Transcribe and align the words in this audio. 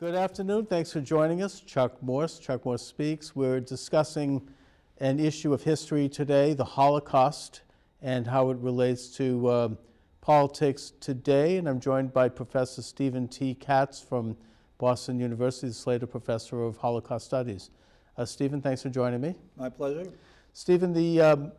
Good 0.00 0.14
afternoon. 0.14 0.66
Thanks 0.66 0.92
for 0.92 1.00
joining 1.00 1.42
us. 1.42 1.58
Chuck 1.58 2.00
Morse, 2.00 2.38
Chuck 2.38 2.64
Morse 2.64 2.82
Speaks. 2.86 3.34
We're 3.34 3.58
discussing 3.58 4.48
an 4.98 5.18
issue 5.18 5.52
of 5.52 5.64
history 5.64 6.08
today, 6.08 6.54
the 6.54 6.64
Holocaust, 6.64 7.62
and 8.00 8.24
how 8.24 8.50
it 8.50 8.58
relates 8.58 9.08
to 9.16 9.48
uh, 9.48 9.68
politics 10.20 10.92
today. 11.00 11.56
And 11.56 11.68
I'm 11.68 11.80
joined 11.80 12.12
by 12.12 12.28
Professor 12.28 12.80
Steven 12.80 13.26
T. 13.26 13.56
Katz 13.56 14.00
from 14.00 14.36
Boston 14.78 15.18
University, 15.18 15.66
the 15.66 15.74
Slater 15.74 16.06
Professor 16.06 16.62
of 16.62 16.76
Holocaust 16.76 17.26
Studies. 17.26 17.70
Uh, 18.16 18.24
Steven, 18.24 18.62
thanks 18.62 18.82
for 18.82 18.90
joining 18.90 19.20
me. 19.20 19.34
My 19.56 19.68
pleasure. 19.68 20.12
Steven, 20.52 20.92
the, 20.92 21.20
um, 21.20 21.52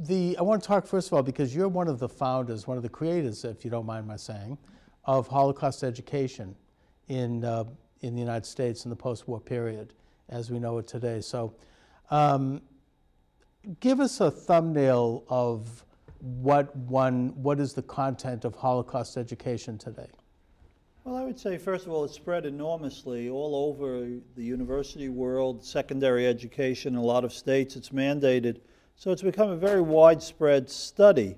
the, 0.00 0.36
I 0.38 0.42
want 0.42 0.62
to 0.62 0.68
talk 0.68 0.86
first 0.86 1.06
of 1.06 1.14
all 1.14 1.22
because 1.22 1.56
you're 1.56 1.66
one 1.66 1.88
of 1.88 1.98
the 1.98 2.10
founders, 2.10 2.66
one 2.66 2.76
of 2.76 2.82
the 2.82 2.90
creators, 2.90 3.42
if 3.42 3.64
you 3.64 3.70
don't 3.70 3.86
mind 3.86 4.06
my 4.06 4.16
saying, 4.16 4.58
of 5.06 5.28
Holocaust 5.28 5.82
education 5.82 6.54
in, 7.10 7.44
uh, 7.44 7.64
in 8.02 8.14
the 8.14 8.20
United 8.20 8.46
States 8.46 8.84
in 8.84 8.90
the 8.90 8.96
post 8.96 9.26
war 9.26 9.40
period 9.40 9.92
as 10.28 10.50
we 10.50 10.60
know 10.60 10.78
it 10.78 10.86
today. 10.86 11.20
So, 11.20 11.52
um, 12.10 12.62
give 13.80 14.00
us 14.00 14.20
a 14.20 14.30
thumbnail 14.30 15.24
of 15.28 15.84
what 16.20 16.74
one, 16.76 17.30
what 17.42 17.58
is 17.58 17.72
the 17.72 17.82
content 17.82 18.44
of 18.44 18.54
Holocaust 18.54 19.16
education 19.16 19.76
today? 19.76 20.08
Well, 21.04 21.16
I 21.16 21.24
would 21.24 21.40
say, 21.40 21.58
first 21.58 21.86
of 21.86 21.92
all, 21.92 22.04
it's 22.04 22.14
spread 22.14 22.46
enormously 22.46 23.28
all 23.28 23.68
over 23.68 24.06
the 24.36 24.44
university 24.44 25.08
world, 25.08 25.64
secondary 25.64 26.26
education, 26.26 26.94
in 26.94 27.00
a 27.00 27.02
lot 27.02 27.24
of 27.24 27.32
states, 27.32 27.74
it's 27.74 27.88
mandated. 27.88 28.60
So 28.96 29.10
it's 29.10 29.22
become 29.22 29.48
a 29.50 29.56
very 29.56 29.80
widespread 29.80 30.70
study. 30.70 31.36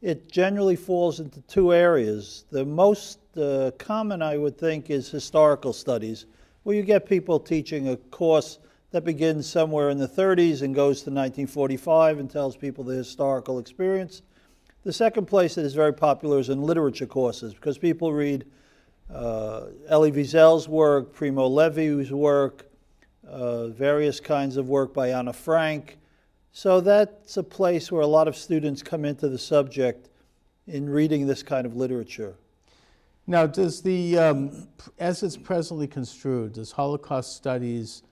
It 0.00 0.32
generally 0.32 0.76
falls 0.76 1.20
into 1.20 1.40
two 1.42 1.74
areas. 1.74 2.46
The 2.50 2.64
most 2.64 3.18
uh, 3.38 3.70
common, 3.78 4.22
I 4.22 4.36
would 4.36 4.58
think, 4.58 4.90
is 4.90 5.08
historical 5.08 5.72
studies, 5.72 6.26
where 6.62 6.76
you 6.76 6.82
get 6.82 7.06
people 7.06 7.38
teaching 7.38 7.88
a 7.88 7.96
course 7.96 8.58
that 8.90 9.04
begins 9.04 9.48
somewhere 9.48 9.90
in 9.90 9.98
the 9.98 10.08
30s 10.08 10.62
and 10.62 10.74
goes 10.74 11.02
to 11.02 11.10
1945 11.10 12.18
and 12.18 12.30
tells 12.30 12.56
people 12.56 12.84
the 12.84 12.94
historical 12.94 13.58
experience. 13.58 14.22
The 14.84 14.92
second 14.92 15.26
place 15.26 15.54
that 15.56 15.64
is 15.64 15.74
very 15.74 15.92
popular 15.92 16.38
is 16.38 16.48
in 16.48 16.62
literature 16.62 17.06
courses 17.06 17.54
because 17.54 17.78
people 17.78 18.12
read 18.12 18.46
uh, 19.12 19.66
Elie 19.88 20.12
Wiesel's 20.12 20.68
work, 20.68 21.12
Primo 21.12 21.46
Levi's 21.46 22.10
work, 22.10 22.70
uh, 23.28 23.68
various 23.68 24.20
kinds 24.20 24.56
of 24.56 24.68
work 24.68 24.94
by 24.94 25.10
Anna 25.10 25.32
Frank, 25.32 25.98
so 26.52 26.80
that's 26.80 27.36
a 27.36 27.42
place 27.42 27.92
where 27.92 28.02
a 28.02 28.06
lot 28.06 28.26
of 28.26 28.36
students 28.36 28.82
come 28.82 29.04
into 29.04 29.28
the 29.28 29.38
subject 29.38 30.08
in 30.66 30.88
reading 30.88 31.26
this 31.26 31.42
kind 31.42 31.66
of 31.66 31.76
literature. 31.76 32.34
Now, 33.30 33.46
does 33.46 33.82
the, 33.82 34.16
um, 34.16 34.68
as 34.98 35.22
it's 35.22 35.36
presently 35.36 35.86
construed, 35.86 36.54
does 36.54 36.72
Holocaust 36.72 37.36
studies 37.36 38.02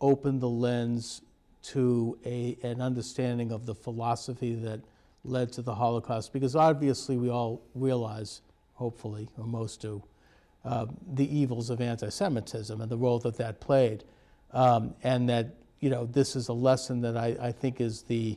open 0.00 0.40
the 0.40 0.48
lens 0.48 1.22
to 1.66 2.18
a, 2.26 2.58
an 2.64 2.80
understanding 2.80 3.52
of 3.52 3.64
the 3.64 3.76
philosophy 3.76 4.56
that 4.56 4.80
led 5.24 5.52
to 5.52 5.62
the 5.62 5.76
Holocaust? 5.76 6.32
Because 6.32 6.56
obviously 6.56 7.16
we 7.16 7.30
all 7.30 7.62
realize, 7.76 8.40
hopefully, 8.74 9.28
or 9.38 9.44
most 9.44 9.82
do, 9.82 10.02
uh, 10.64 10.86
the 11.12 11.38
evils 11.38 11.70
of 11.70 11.80
anti-Semitism 11.80 12.80
and 12.80 12.90
the 12.90 12.98
role 12.98 13.20
that 13.20 13.36
that 13.36 13.60
played, 13.60 14.02
um, 14.52 14.94
and 15.04 15.28
that 15.28 15.54
you 15.78 15.90
know, 15.90 16.06
this 16.06 16.34
is 16.34 16.48
a 16.48 16.52
lesson 16.52 17.02
that 17.02 17.16
I, 17.16 17.36
I 17.40 17.52
think 17.52 17.80
is 17.80 18.02
the 18.02 18.36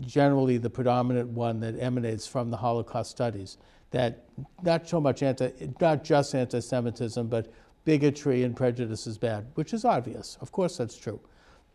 generally 0.00 0.58
the 0.58 0.68
predominant 0.68 1.30
one 1.30 1.60
that 1.60 1.78
emanates 1.80 2.26
from 2.26 2.50
the 2.50 2.58
Holocaust 2.58 3.10
studies. 3.10 3.56
That 3.94 4.24
not 4.64 4.88
so 4.88 5.00
much 5.00 5.22
anti, 5.22 5.52
not 5.80 6.02
just 6.02 6.34
anti-Semitism, 6.34 7.28
but 7.28 7.52
bigotry 7.84 8.42
and 8.42 8.56
prejudice 8.56 9.06
is 9.06 9.18
bad, 9.18 9.46
which 9.54 9.72
is 9.72 9.84
obvious. 9.84 10.36
Of 10.40 10.50
course, 10.50 10.78
that's 10.78 10.96
true. 10.96 11.20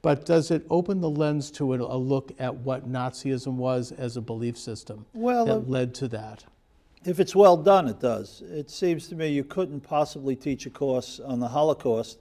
But 0.02 0.26
does 0.26 0.52
it 0.52 0.66
open 0.70 1.00
the 1.00 1.10
lens 1.10 1.50
to 1.52 1.74
a, 1.74 1.78
a 1.78 1.96
look 1.96 2.34
at 2.38 2.54
what 2.54 2.92
Nazism 2.92 3.54
was 3.54 3.94
as 3.94 4.18
a 4.18 4.22
belief 4.22 4.58
system 4.58 5.06
well, 5.14 5.46
that 5.46 5.54
uh, 5.54 5.60
led 5.60 5.96
to 5.96 6.10
that? 6.10 6.44
If 7.06 7.22
it's 7.22 7.34
well 7.34 7.56
done, 7.56 7.88
it 7.88 8.02
does. 8.02 8.44
It 8.46 8.70
seems 8.70 9.08
to 9.08 9.16
me 9.16 9.30
you 9.30 9.46
couldn't 9.46 9.80
possibly 9.80 10.36
teach 10.36 10.66
a 10.66 10.70
course 10.70 11.22
on 11.22 11.40
the 11.40 11.48
Holocaust 11.48 12.20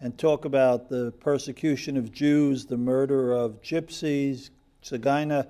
and 0.00 0.16
talk 0.16 0.44
about 0.44 0.88
the 0.88 1.12
persecution 1.18 1.96
of 1.96 2.12
Jews, 2.12 2.66
the 2.66 2.76
murder 2.76 3.32
of 3.32 3.60
gypsies, 3.60 4.50
Tzigana, 4.84 5.48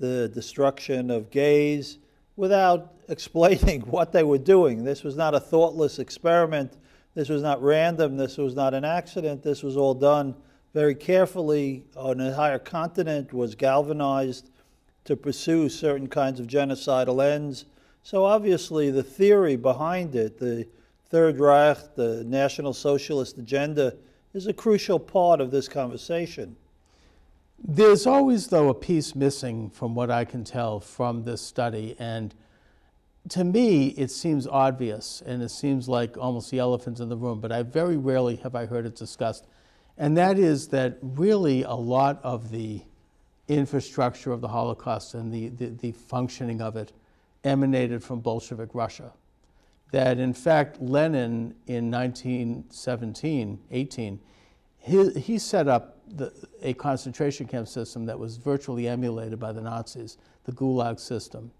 the 0.00 0.28
destruction 0.28 1.08
of 1.08 1.30
gays, 1.30 1.98
without 2.34 3.01
explaining 3.12 3.80
what 3.86 4.10
they 4.10 4.24
were 4.24 4.38
doing. 4.38 4.82
This 4.82 5.04
was 5.04 5.14
not 5.16 5.34
a 5.34 5.40
thoughtless 5.40 6.00
experiment. 6.00 6.78
This 7.14 7.28
was 7.28 7.42
not 7.42 7.62
random. 7.62 8.16
This 8.16 8.38
was 8.38 8.56
not 8.56 8.74
an 8.74 8.84
accident. 8.84 9.42
This 9.42 9.62
was 9.62 9.76
all 9.76 9.94
done 9.94 10.34
very 10.74 10.94
carefully. 10.94 11.84
An 11.96 12.20
entire 12.20 12.58
continent 12.58 13.32
was 13.32 13.54
galvanized 13.54 14.50
to 15.04 15.16
pursue 15.16 15.68
certain 15.68 16.08
kinds 16.08 16.40
of 16.40 16.46
genocidal 16.46 17.24
ends. 17.24 17.66
So 18.02 18.24
obviously, 18.24 18.90
the 18.90 19.02
theory 19.02 19.56
behind 19.56 20.14
it, 20.16 20.38
the 20.38 20.66
Third 21.06 21.38
Reich, 21.38 21.94
the 21.94 22.24
National 22.24 22.72
Socialist 22.72 23.36
agenda, 23.36 23.94
is 24.32 24.46
a 24.46 24.52
crucial 24.52 24.98
part 24.98 25.40
of 25.40 25.50
this 25.50 25.68
conversation. 25.68 26.56
There's 27.62 28.06
always, 28.06 28.48
though, 28.48 28.70
a 28.70 28.74
piece 28.74 29.14
missing 29.14 29.70
from 29.70 29.94
what 29.94 30.10
I 30.10 30.24
can 30.24 30.42
tell 30.42 30.80
from 30.80 31.22
this 31.22 31.42
study. 31.42 31.94
And 31.98 32.34
to 33.28 33.44
me, 33.44 33.88
it 33.88 34.10
seems 34.10 34.46
obvious 34.46 35.22
and 35.24 35.42
it 35.42 35.50
seems 35.50 35.88
like 35.88 36.16
almost 36.18 36.50
the 36.50 36.58
elephant 36.58 37.00
in 37.00 37.08
the 37.08 37.16
room, 37.16 37.40
but 37.40 37.52
I 37.52 37.62
very 37.62 37.96
rarely 37.96 38.36
have 38.36 38.54
I 38.54 38.66
heard 38.66 38.86
it 38.86 38.96
discussed. 38.96 39.46
And 39.96 40.16
that 40.16 40.38
is 40.38 40.68
that 40.68 40.98
really 41.00 41.62
a 41.62 41.74
lot 41.74 42.20
of 42.22 42.50
the 42.50 42.82
infrastructure 43.48 44.32
of 44.32 44.40
the 44.40 44.48
Holocaust 44.48 45.14
and 45.14 45.32
the, 45.32 45.48
the, 45.48 45.66
the 45.66 45.92
functioning 45.92 46.60
of 46.60 46.76
it 46.76 46.92
emanated 47.44 48.02
from 48.02 48.20
Bolshevik 48.20 48.70
Russia 48.74 49.12
that 49.92 50.18
in 50.18 50.32
fact 50.32 50.80
Lenin 50.80 51.54
in 51.66 51.90
1917, 51.90 53.60
18, 53.70 54.20
he, 54.78 55.10
he 55.10 55.38
set 55.38 55.68
up 55.68 55.98
the, 56.08 56.32
a 56.62 56.72
concentration 56.74 57.46
camp 57.46 57.68
system 57.68 58.06
that 58.06 58.18
was 58.18 58.36
virtually 58.38 58.88
emulated 58.88 59.38
by 59.38 59.52
the 59.52 59.60
Nazis, 59.60 60.18
the 60.44 60.52
Gulag 60.52 60.98
system. 60.98 61.52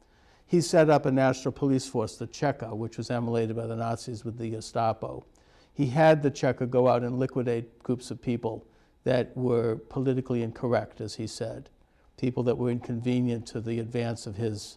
He 0.52 0.60
set 0.60 0.90
up 0.90 1.06
a 1.06 1.10
national 1.10 1.52
police 1.52 1.88
force, 1.88 2.16
the 2.16 2.26
Cheka, 2.26 2.76
which 2.76 2.98
was 2.98 3.10
emulated 3.10 3.56
by 3.56 3.66
the 3.66 3.74
Nazis 3.74 4.22
with 4.22 4.36
the 4.36 4.50
Gestapo. 4.50 5.24
He 5.72 5.86
had 5.86 6.22
the 6.22 6.30
Cheka 6.30 6.68
go 6.68 6.88
out 6.88 7.02
and 7.02 7.18
liquidate 7.18 7.82
groups 7.82 8.10
of 8.10 8.20
people 8.20 8.66
that 9.04 9.34
were 9.34 9.76
politically 9.76 10.42
incorrect, 10.42 11.00
as 11.00 11.14
he 11.14 11.26
said, 11.26 11.70
people 12.18 12.42
that 12.42 12.58
were 12.58 12.68
inconvenient 12.68 13.46
to 13.46 13.62
the 13.62 13.78
advance 13.78 14.26
of 14.26 14.36
his 14.36 14.76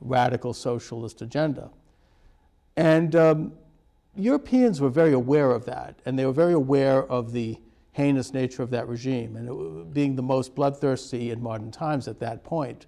radical 0.00 0.54
socialist 0.54 1.20
agenda. 1.22 1.70
And 2.76 3.16
um, 3.16 3.54
Europeans 4.14 4.80
were 4.80 4.90
very 4.90 5.12
aware 5.12 5.50
of 5.50 5.64
that, 5.64 5.98
and 6.06 6.16
they 6.16 6.24
were 6.24 6.30
very 6.30 6.52
aware 6.52 7.02
of 7.02 7.32
the 7.32 7.58
heinous 7.94 8.32
nature 8.32 8.62
of 8.62 8.70
that 8.70 8.86
regime, 8.86 9.34
and 9.34 9.48
it, 9.48 9.92
being 9.92 10.14
the 10.14 10.22
most 10.22 10.54
bloodthirsty 10.54 11.32
in 11.32 11.42
modern 11.42 11.72
times 11.72 12.06
at 12.06 12.20
that 12.20 12.44
point. 12.44 12.86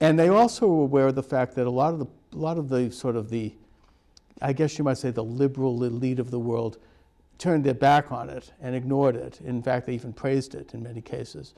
And 0.00 0.18
they 0.18 0.28
also 0.28 0.66
were 0.66 0.82
aware 0.84 1.08
of 1.08 1.14
the 1.14 1.22
fact 1.22 1.54
that 1.56 1.66
a 1.66 1.70
lot 1.70 1.92
of 1.92 1.98
the, 2.00 2.06
a 2.32 2.38
lot 2.38 2.56
of 2.56 2.68
the 2.68 2.90
sort 2.90 3.16
of 3.16 3.28
the, 3.28 3.52
I 4.40 4.52
guess 4.52 4.78
you 4.78 4.84
might 4.84 4.98
say, 4.98 5.10
the 5.10 5.24
liberal 5.24 5.84
elite 5.84 6.18
of 6.18 6.30
the 6.30 6.38
world 6.38 6.78
turned 7.36 7.64
their 7.64 7.74
back 7.74 8.10
on 8.10 8.30
it 8.30 8.52
and 8.60 8.74
ignored 8.74 9.16
it. 9.16 9.40
In 9.44 9.62
fact, 9.62 9.86
they 9.86 9.94
even 9.94 10.12
praised 10.12 10.54
it 10.54 10.72
in 10.74 10.82
many 10.82 11.00
cases. 11.00 11.54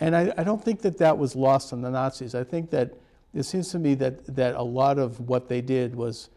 And 0.00 0.14
I, 0.14 0.32
I 0.36 0.44
don't 0.44 0.62
think 0.62 0.82
that 0.82 0.98
that 0.98 1.16
was 1.16 1.34
lost 1.34 1.72
on 1.72 1.82
the 1.82 1.90
Nazis. 1.90 2.34
I 2.34 2.44
think 2.44 2.70
that 2.70 2.94
it 3.34 3.42
seems 3.44 3.70
to 3.70 3.78
me 3.78 3.94
that, 3.96 4.36
that 4.36 4.54
a 4.54 4.62
lot 4.62 4.98
of 4.98 5.20
what 5.28 5.48
they 5.48 5.60
did 5.60 5.94
was 5.94 6.30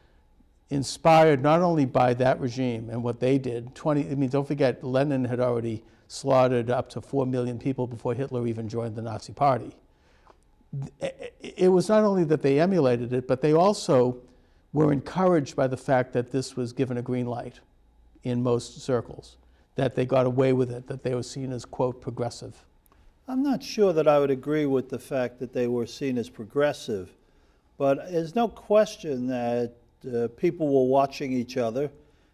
inspired 0.69 1.41
not 1.41 1.61
only 1.61 1.85
by 1.85 2.13
that 2.15 2.39
regime 2.39 2.89
and 2.89 3.03
what 3.03 3.19
they 3.19 3.37
did. 3.37 3.75
20, 3.75 4.09
I 4.09 4.15
mean, 4.15 4.29
don't 4.29 4.47
forget, 4.47 4.83
Lenin 4.83 5.25
had 5.25 5.39
already 5.39 5.83
slaughtered 6.07 6.69
up 6.69 6.89
to 6.89 7.01
4 7.01 7.25
million 7.25 7.59
people 7.59 7.87
before 7.87 8.13
Hitler 8.13 8.47
even 8.47 8.67
joined 8.67 8.95
the 8.95 9.01
Nazi 9.01 9.33
Party. 9.33 9.75
It 11.41 11.71
was 11.71 11.89
not 11.89 12.03
only 12.03 12.23
that 12.25 12.41
they 12.41 12.59
emulated 12.59 13.11
it, 13.13 13.27
but 13.27 13.41
they 13.41 13.53
also 13.53 14.17
were 14.73 14.93
encouraged 14.93 15.55
by 15.55 15.67
the 15.67 15.77
fact 15.77 16.13
that 16.13 16.31
this 16.31 16.55
was 16.55 16.71
given 16.71 16.97
a 16.97 17.01
green 17.01 17.25
light 17.25 17.59
in 18.23 18.41
most 18.41 18.81
circles, 18.81 19.37
that 19.75 19.95
they 19.95 20.05
got 20.05 20.25
away 20.25 20.53
with 20.53 20.71
it, 20.71 20.87
that 20.87 21.03
they 21.03 21.13
were 21.13 21.23
seen 21.23 21.51
as, 21.51 21.65
quote, 21.65 22.01
progressive. 22.01 22.63
I'm 23.27 23.43
not 23.43 23.63
sure 23.63 23.93
that 23.93 24.07
I 24.07 24.19
would 24.19 24.31
agree 24.31 24.65
with 24.65 24.89
the 24.89 24.99
fact 24.99 25.39
that 25.39 25.53
they 25.53 25.67
were 25.67 25.85
seen 25.85 26.17
as 26.17 26.29
progressive, 26.29 27.09
but 27.77 28.11
there's 28.11 28.35
no 28.35 28.47
question 28.47 29.27
that 29.27 29.73
uh, 30.13 30.27
people 30.37 30.67
were 30.67 30.89
watching 30.89 31.31
each 31.33 31.57
other. 31.57 31.91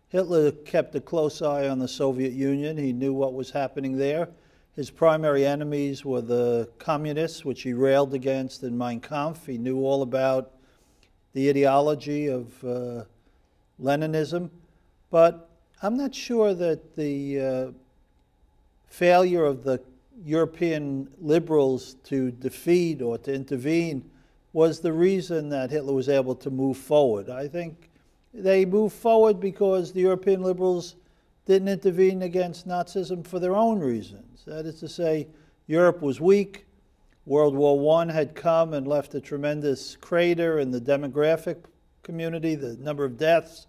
Hitler 0.10 0.52
kept 0.52 0.96
a 0.96 1.02
close 1.02 1.42
eye 1.42 1.68
on 1.68 1.80
the 1.80 1.88
Soviet 1.88 2.34
Union. 2.34 2.78
He 2.78 2.94
knew 2.94 3.14
what 3.14 3.34
was 3.34 3.52
happening 3.52 3.98
there. 3.98 4.30
His 4.78 4.92
primary 4.92 5.44
enemies 5.44 6.06
were 6.06 6.22
the 6.22 6.70
communists, 6.78 7.44
which 7.44 7.64
he 7.64 7.74
railed 7.74 8.14
against 8.14 8.62
in 8.62 8.78
Mein 8.78 9.00
Kampf. 9.00 9.48
He 9.48 9.58
knew 9.58 9.80
all 9.80 10.04
about 10.04 10.52
the 11.34 11.50
ideology 11.50 12.28
of 12.28 12.64
uh, 12.64 13.04
Leninism. 13.82 14.52
But 15.10 15.50
I'm 15.82 15.98
not 15.98 16.14
sure 16.14 16.54
that 16.54 16.96
the 16.96 17.42
uh, 17.42 17.72
failure 18.86 19.46
of 19.46 19.64
the 19.64 19.82
European 20.24 21.10
liberals 21.20 21.96
to 22.04 22.30
defeat 22.30 23.02
or 23.02 23.18
to 23.18 23.34
intervene 23.34 24.08
was 24.54 24.80
the 24.80 24.94
reason 24.94 25.50
that 25.50 25.72
Hitler 25.72 25.94
was 25.94 26.08
able 26.08 26.36
to 26.36 26.52
move 26.52 26.78
forward. 26.78 27.32
I 27.32 27.48
think 27.48 27.90
they 28.32 28.64
moved 28.64 28.96
forward 28.96 29.40
because 29.40 29.92
the 29.92 30.02
European 30.02 30.44
liberals 30.44 30.98
didn't 31.48 31.70
intervene 31.70 32.24
against 32.24 32.68
Nazism 32.68 33.26
for 33.26 33.40
their 33.40 33.56
own 33.56 33.80
reasons. 33.80 34.44
That 34.46 34.66
is 34.66 34.82
to 34.82 34.90
say, 34.90 35.28
Europe 35.66 36.02
was 36.02 36.20
weak. 36.20 36.66
World 37.26 37.56
War 37.56 38.02
I 38.02 38.12
had 38.12 38.36
come 38.36 38.74
and 38.74 38.86
left 38.86 39.16
a 39.16 39.22
tremendous 39.22 39.96
crater 39.96 40.60
in 40.60 40.72
the 40.72 40.82
demographic 40.82 41.64
community, 42.04 42.56
the 42.56 42.76
number 42.76 43.06
of 43.06 43.18
deaths. 43.18 43.68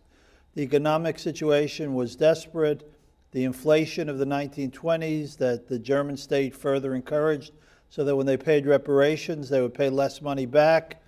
The 0.54 0.62
economic 0.62 1.20
situation 1.20 1.94
was 1.94 2.16
desperate. 2.16 2.92
The 3.30 3.44
inflation 3.44 4.08
of 4.08 4.18
the 4.18 4.26
1920s 4.26 5.36
that 5.36 5.68
the 5.68 5.78
German 5.78 6.16
state 6.16 6.56
further 6.56 6.96
encouraged, 6.96 7.52
so 7.90 8.02
that 8.02 8.16
when 8.16 8.26
they 8.26 8.36
paid 8.36 8.66
reparations, 8.66 9.48
they 9.48 9.60
would 9.60 9.74
pay 9.74 9.88
less 9.88 10.20
money 10.20 10.46
back. 10.46 11.00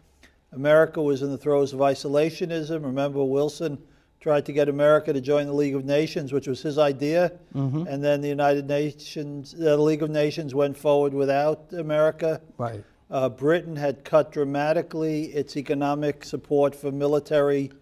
America 0.52 1.02
was 1.02 1.22
in 1.22 1.30
the 1.30 1.38
throes 1.38 1.72
of 1.72 1.80
isolationism. 1.80 2.84
Remember, 2.84 3.24
Wilson 3.24 3.78
tried 4.20 4.44
to 4.46 4.52
get 4.52 4.68
America 4.68 5.12
to 5.12 5.20
join 5.20 5.46
the 5.46 5.52
League 5.52 5.74
of 5.74 5.84
Nations, 5.84 6.32
which 6.32 6.46
was 6.46 6.60
his 6.60 6.76
idea, 6.78 7.32
Mm-hmm. 7.54 7.86
and 7.88 8.04
then 8.04 8.20
the 8.20 8.28
United 8.28 8.68
Nations, 8.68 9.52
the 9.52 9.76
League 9.76 10.02
of 10.02 10.10
Nations 10.10 10.54
went 10.54 10.76
forward 10.76 11.14
without 11.14 11.72
America. 11.72 12.40
Right. 12.58 12.84
Uh, 13.10 13.28
Britain 13.28 13.74
had 13.76 14.04
cut 14.04 14.30
dramatically 14.30 15.24
its 15.24 15.56
economic 15.56 16.22
support 16.22 16.76
for 16.76 16.92
military 16.92 17.72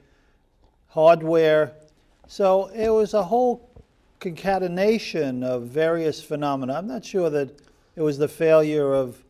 hardware. 0.89 1.73
So 2.29 2.67
it 2.69 2.89
was 2.89 3.15
a 3.15 3.25
whole 3.25 3.69
concatenation 4.21 5.43
of 5.43 5.65
various 5.65 6.23
phenomena. 6.23 6.75
I'm 6.75 6.87
not 6.87 7.05
sure 7.05 7.31
that 7.31 7.51
it 7.97 8.01
was 8.01 8.17
the 8.17 8.29
failure 8.29 8.95
of 8.95 9.23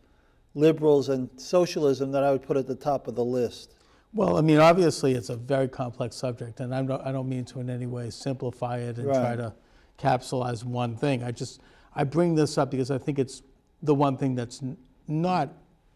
liberals 0.55 1.09
and 1.09 1.29
socialism 1.37 2.13
that 2.13 2.23
I 2.23 2.31
would 2.33 2.43
put 2.43 2.57
at 2.57 2.67
the 2.67 2.75
top 2.75 3.09
of 3.09 3.15
the 3.15 3.25
list. 3.25 3.75
Well, 4.15 4.39
I 4.39 4.41
mean, 4.41 4.59
obviously, 4.59 5.13
it's 5.13 5.29
a 5.29 5.37
very 5.37 5.69
complex 5.69 6.17
subject, 6.17 6.61
and 6.61 6.75
I 6.75 6.83
don't, 6.83 7.01
I 7.03 7.13
don't 7.13 7.29
mean 7.29 7.45
to 7.47 7.61
in 7.61 7.69
any 7.69 7.87
way 7.87 8.11
simplify 8.11 8.79
it 8.79 8.97
and 8.97 9.07
try 9.07 9.37
to 9.37 9.53
capsulize 9.99 10.65
one 10.65 10.97
thing. 10.97 11.23
I 11.23 11.31
just, 11.31 11.61
I 11.95 12.05
bring 12.05 12.35
this 12.35 12.57
up 12.57 12.71
because 12.71 12.91
I 12.91 12.99
think 12.99 13.19
it's 13.19 13.43
the 13.83 13.95
one 13.95 14.17
thing 14.17 14.35
that's 14.35 14.63
n- 14.63 14.77
not 15.07 15.51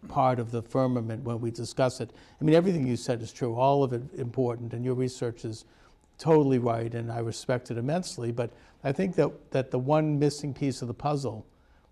part 0.09 0.39
of 0.39 0.51
the 0.51 0.61
firmament 0.63 1.25
when 1.25 1.41
we 1.41 1.51
discuss 1.51 2.01
it. 2.01 2.11
I 2.41 2.45
mean, 2.45 2.55
everything 2.55 2.87
you 2.87 2.97
said 2.97 3.23
is 3.23 3.33
true, 3.33 3.55
all 3.55 3.83
of 3.83 3.93
it 3.93 4.03
important, 4.17 4.75
and 4.75 4.85
your 4.85 4.95
research 4.95 5.45
is 5.45 5.65
totally 6.19 6.59
right, 6.59 6.95
and 6.95 7.11
I 7.11 7.21
respect 7.21 7.71
it 7.71 7.79
immensely. 7.79 8.31
But 8.31 8.51
I 8.85 8.93
think 8.93 9.15
that, 9.17 9.31
that 9.53 9.71
the 9.71 9.79
one 9.79 10.19
missing 10.19 10.53
piece 10.53 10.83
of 10.83 10.89
the 10.89 10.95
puzzle, 10.95 11.47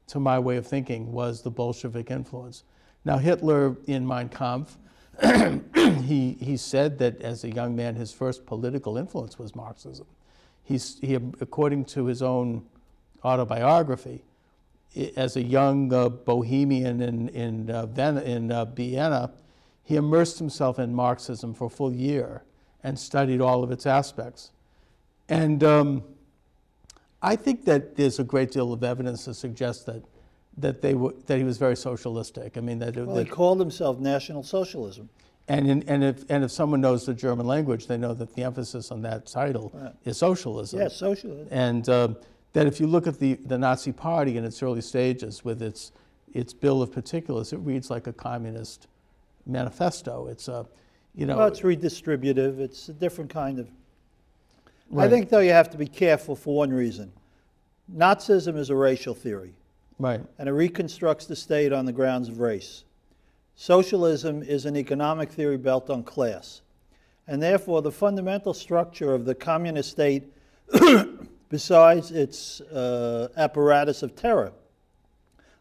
to 0.09 0.21
my 0.21 0.39
way 0.39 0.57
of 0.57 0.67
thinking, 0.67 1.13
was 1.13 1.43
the 1.43 1.51
Bolshevik 1.51 2.11
influence. 2.11 2.65
Now, 3.05 3.17
Hitler 3.17 3.77
in 3.87 4.07
Mein 4.07 4.29
Kampf, 4.29 4.77
he, 5.75 6.37
he 6.41 6.57
said 6.57 6.99
that 6.99 7.21
as 7.21 7.45
a 7.45 7.51
young 7.51 7.77
man, 7.77 7.95
his 7.95 8.13
first 8.13 8.47
political 8.47 8.97
influence 8.97 9.39
was 9.39 9.55
Marxism. 9.55 10.07
He's, 10.65 10.99
he, 11.01 11.15
according 11.15 11.85
to 11.87 12.07
his 12.07 12.23
own 12.23 12.65
autobiography, 13.25 14.23
as 15.17 15.37
a 15.37 15.43
young 15.43 15.93
uh, 15.93 16.09
bohemian 16.09 17.01
in, 17.01 17.29
in, 17.29 17.71
uh, 17.71 17.87
Ven- 17.87 18.19
in 18.19 18.51
uh, 18.51 18.65
Vienna, 18.65 19.33
he 19.85 19.97
immersed 19.97 20.39
himself 20.39 20.79
in 20.79 20.95
Marxism 20.95 21.55
for 21.55 21.67
a 21.67 21.71
full 21.71 21.93
year 21.93 22.43
and 22.83 22.99
studied 22.99 23.41
all 23.41 23.63
of 23.63 23.71
its 23.71 23.87
aspects. 23.87 24.51
And 25.29 25.63
um, 25.63 26.03
I 27.23 27.37
think 27.37 27.65
that 27.67 27.97
there's 27.97 28.19
a 28.19 28.25
great 28.25 28.51
deal 28.51 28.73
of 28.73 28.83
evidence 28.83 29.25
to 29.27 29.35
suggest 29.35 29.87
that, 29.87 30.03
that, 30.61 30.83
they 30.83 30.95
were, 30.95 31.15
that 31.27 31.39
he 31.39 31.45
was 31.45 31.59
very 31.59 31.77
socialistic. 31.77 32.57
I 32.57 32.61
mean, 32.61 32.79
that, 32.81 32.97
Well, 32.97 33.15
that 33.17 33.27
he 33.27 33.31
called 33.31 33.61
himself 33.61 33.99
National 33.99 34.43
Socialism. 34.43 35.09
and, 35.49 35.69
in, 35.69 35.83
and, 35.89 36.05
if, 36.05 36.25
and 36.31 36.45
if 36.45 36.51
someone 36.51 36.81
knows 36.81 37.07
the 37.07 37.15
German 37.15 37.47
language, 37.47 37.87
they 37.87 37.97
know 37.97 38.15
that 38.15 38.35
the 38.35 38.43
emphasis 38.43 38.91
on 38.91 39.03
that 39.03 39.27
title 39.27 39.71
Right. 39.75 39.93
is 40.05 40.17
socialism. 40.19 40.81
Yes, 40.81 40.97
socialism. 40.97 41.49
And 41.51 41.89
um, 41.89 42.17
that 42.53 42.67
if 42.67 42.81
you 42.81 42.87
look 42.87 43.07
at 43.07 43.19
the, 43.19 43.35
the 43.35 43.59
Nazi 43.59 43.93
Party 43.93 44.37
in 44.37 44.45
its 44.45 44.63
early 44.63 44.81
stages 44.81 45.45
with 45.45 45.63
its, 45.63 45.93
its 46.33 46.53
bill 46.53 46.83
of 46.83 46.93
particulars, 46.93 47.53
it 47.53 47.59
reads 47.59 47.91
like 47.91 48.07
a 48.07 48.13
communist 48.13 48.87
manifesto. 49.47 50.27
It's 50.29 50.49
a, 50.49 50.67
you 51.15 51.27
know, 51.27 51.37
Well, 51.39 51.47
it's 51.49 51.61
redistributive. 51.61 52.59
It's 52.61 52.89
a 52.89 52.93
different 52.93 53.31
kind 53.31 53.59
of. 53.59 53.69
I 54.97 55.09
think, 55.09 55.29
though, 55.29 55.39
you 55.39 55.53
have 55.53 55.71
to 55.71 55.79
be 55.79 55.87
careful 55.87 56.35
for 56.35 56.57
one 56.57 56.71
reason. 56.71 57.13
Nazism 57.97 58.57
is 58.57 58.71
a 58.71 58.77
racial 58.77 59.15
theory, 59.15 59.55
right, 60.01 60.21
and 60.39 60.49
it 60.49 60.53
reconstructs 60.53 61.27
the 61.27 61.37
state 61.37 61.73
on 61.73 61.85
the 61.85 61.93
grounds 61.93 62.29
of 62.29 62.41
race. 62.41 62.85
Socialism 63.55 64.43
is 64.43 64.65
an 64.65 64.77
economic 64.77 65.31
theory 65.31 65.59
built 65.59 65.91
on 65.91 66.03
class. 66.03 66.63
And 67.29 67.43
therefore, 67.43 67.83
the 67.83 67.93
fundamental 67.93 68.55
structure 68.55 69.15
of 69.15 69.25
the 69.25 69.35
communist 69.35 69.91
state, 69.91 70.33
besides 71.49 72.11
its 72.11 72.61
uh, 72.63 73.29
apparatus 73.37 74.03
of 74.03 74.17
terror, 74.17 74.53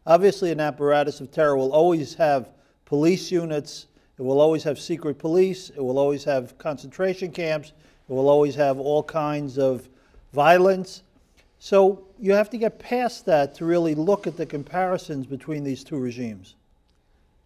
obviously, 0.08 0.52
an 0.52 0.60
apparatus 0.60 1.20
of 1.20 1.30
terror 1.30 1.58
will 1.58 1.74
always 1.74 2.14
have 2.16 2.50
police 2.86 3.32
units, 3.32 3.88
it 4.18 4.24
will 4.24 4.42
always 4.42 4.64
have 4.64 4.80
secret 4.80 5.20
police, 5.20 5.70
it 5.70 5.84
will 5.84 6.00
always 6.00 6.24
have 6.24 6.58
concentration 6.58 7.32
camps, 7.32 7.74
it 8.10 8.14
will 8.14 8.30
always 8.30 8.56
have 8.56 8.80
all 8.80 9.04
kinds 9.04 9.60
of 9.60 9.88
violence. 10.34 11.04
So 11.60 12.06
you 12.18 12.32
have 12.32 12.50
to 12.52 12.58
get 12.58 12.80
past 12.80 13.26
that 13.26 13.54
to 13.56 13.66
really 13.66 13.94
look 13.94 14.26
at 14.26 14.38
the 14.38 14.46
comparisons 14.46 15.28
between 15.28 15.66
these 15.66 15.84
two 15.84 16.00
regimes. 16.00 16.56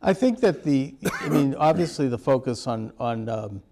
I 0.01 0.13
think 0.13 0.39
that 0.41 0.63
the, 0.63 0.93
I 1.21 1.29
mean, 1.29 1.55
obviously 1.55 2.07
the 2.07 2.17
focus 2.17 2.67
on, 2.67 2.93
on 2.99 3.27
um, 3.27 3.63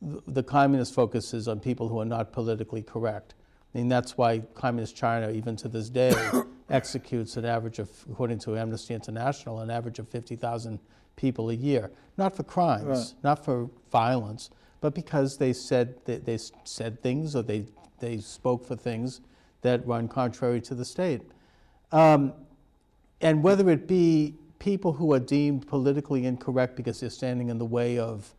the, 0.00 0.42
communist 0.42 0.94
focus 0.94 1.34
is 1.34 1.48
on 1.48 1.60
people 1.60 1.88
who 1.88 2.00
are 2.00 2.04
not 2.06 2.32
politically 2.32 2.82
correct. 2.82 3.34
I 3.74 3.78
mean, 3.78 3.88
that's 3.88 4.16
why 4.16 4.38
communist 4.54 4.96
China, 4.96 5.30
even 5.30 5.56
to 5.56 5.68
this 5.68 5.90
day, 5.90 6.14
executes 6.70 7.36
an 7.36 7.44
average 7.44 7.78
of, 7.78 7.90
according 8.10 8.38
to 8.40 8.56
Amnesty 8.56 8.94
International, 8.94 9.60
an 9.60 9.70
average 9.70 9.98
of 9.98 10.08
50,000 10.08 10.78
people 11.16 11.50
a 11.50 11.54
year. 11.54 11.90
Not 12.16 12.36
for 12.36 12.44
crimes, 12.44 12.84
Right. 12.84 13.14
not 13.22 13.44
for 13.44 13.68
violence, 13.90 14.50
but 14.80 14.94
because 14.94 15.36
they 15.38 15.52
said, 15.52 15.96
they, 16.04 16.18
they 16.18 16.38
said 16.62 17.02
things 17.02 17.34
or 17.34 17.42
they, 17.42 17.66
they 17.98 18.18
spoke 18.18 18.64
for 18.64 18.76
things 18.76 19.20
that 19.64 19.84
run 19.86 20.06
contrary 20.06 20.60
to 20.60 20.74
the 20.74 20.84
state. 20.84 21.22
Um, 21.90 22.32
and 23.20 23.42
whether 23.42 23.68
it 23.70 23.88
be 23.88 24.34
people 24.58 24.92
who 24.92 25.12
are 25.12 25.18
deemed 25.18 25.66
politically 25.66 26.26
incorrect 26.26 26.76
because 26.76 27.00
they're 27.00 27.10
standing 27.10 27.48
in 27.48 27.58
the 27.58 27.64
way 27.64 27.98
of, 27.98 28.34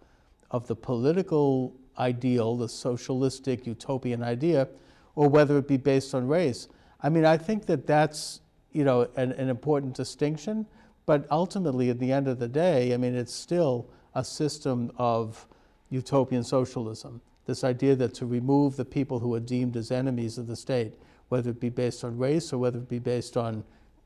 of 0.52 0.68
the 0.68 0.76
political 0.76 1.74
ideal, 1.98 2.56
the 2.56 2.70
socialistic 2.70 3.66
utopian 3.66 4.24
idea, 4.24 4.68
or 5.16 5.28
whether 5.28 5.58
it 5.58 5.68
be 5.68 5.78
based 5.78 6.14
on 6.14 6.28
race. 6.28 6.68
I 7.02 7.10
mean, 7.10 7.26
I 7.26 7.38
think 7.38 7.66
that 7.66 7.88
that's 7.88 8.42
you 8.72 8.84
know 8.84 9.08
an, 9.16 9.32
an 9.34 9.50
important 9.50 9.96
distinction, 9.96 10.66
but 11.06 11.26
ultimately, 11.32 11.90
at 11.90 12.00
the 12.00 12.12
end 12.12 12.28
of 12.28 12.40
the 12.40 12.48
day, 12.48 12.94
I 12.94 12.98
mean, 12.98 13.16
it's 13.16 13.34
still 13.34 13.88
a 14.14 14.24
system 14.24 14.92
of 14.98 15.48
utopian 15.90 16.44
socialism. 16.44 17.22
This 17.46 17.64
idea 17.64 17.96
that 17.96 18.14
to 18.16 18.26
remove 18.26 18.76
the 18.76 18.86
people 18.86 19.20
who 19.20 19.34
are 19.36 19.40
deemed 19.40 19.78
as 19.78 19.92
enemies 19.92 20.38
of 20.38 20.48
the 20.48 20.56
state, 20.56 20.94
whether 21.30 21.50
it 21.50 21.60
be 21.60 21.70
based 21.70 22.04
on 22.04 22.18
race 22.18 22.54
or 22.54 22.58
whether 22.58 22.78
it 22.78 22.90
be 22.90 23.00
based 23.00 23.38
on 23.38 23.64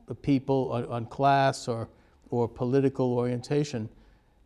the 0.08 0.16
people, 0.16 0.72
on, 0.72 0.86
on 0.86 1.06
class 1.06 1.68
or, 1.68 1.88
or 2.30 2.48
political 2.48 3.14
orientation, 3.14 3.90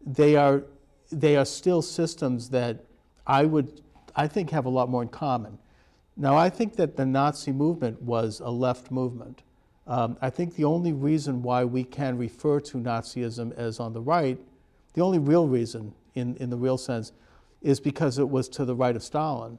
they 0.05 0.35
are, 0.35 0.63
they 1.11 1.35
are 1.35 1.45
still 1.45 1.81
systems 1.81 2.49
that 2.49 2.83
I 3.25 3.45
would, 3.45 3.81
I 4.15 4.27
think 4.27 4.49
have 4.49 4.65
a 4.65 4.69
lot 4.69 4.89
more 4.89 5.01
in 5.01 5.09
common. 5.09 5.57
Now, 6.15 6.35
I 6.35 6.49
think 6.49 6.75
that 6.75 6.95
the 6.95 7.05
Nazi 7.05 7.51
movement 7.51 8.01
was 8.01 8.39
a 8.39 8.49
left 8.49 8.91
movement. 8.91 9.41
Um, 9.87 10.17
I 10.21 10.29
think 10.29 10.55
the 10.55 10.63
only 10.63 10.93
reason 10.93 11.41
why 11.41 11.65
we 11.65 11.83
can 11.83 12.17
refer 12.17 12.59
to 12.61 12.77
Nazism 12.77 13.53
as 13.57 13.79
on 13.79 13.93
the 13.93 14.01
right, 14.01 14.39
the 14.93 15.01
only 15.01 15.19
real 15.19 15.47
reason 15.47 15.93
in, 16.15 16.35
in 16.37 16.49
the 16.49 16.57
real 16.57 16.77
sense, 16.77 17.11
is 17.61 17.79
because 17.79 18.19
it 18.19 18.29
was 18.29 18.47
to 18.49 18.65
the 18.65 18.75
right 18.75 18.95
of 18.95 19.03
Stalin. 19.03 19.57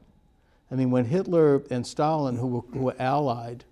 I 0.71 0.77
mean, 0.77 0.91
when 0.91 1.05
Hitler 1.05 1.63
and 1.71 1.87
Stalin, 1.87 2.37
who 2.37 2.47
were, 2.47 2.61
who 2.73 2.85
were 2.85 2.97
allied 2.99 3.65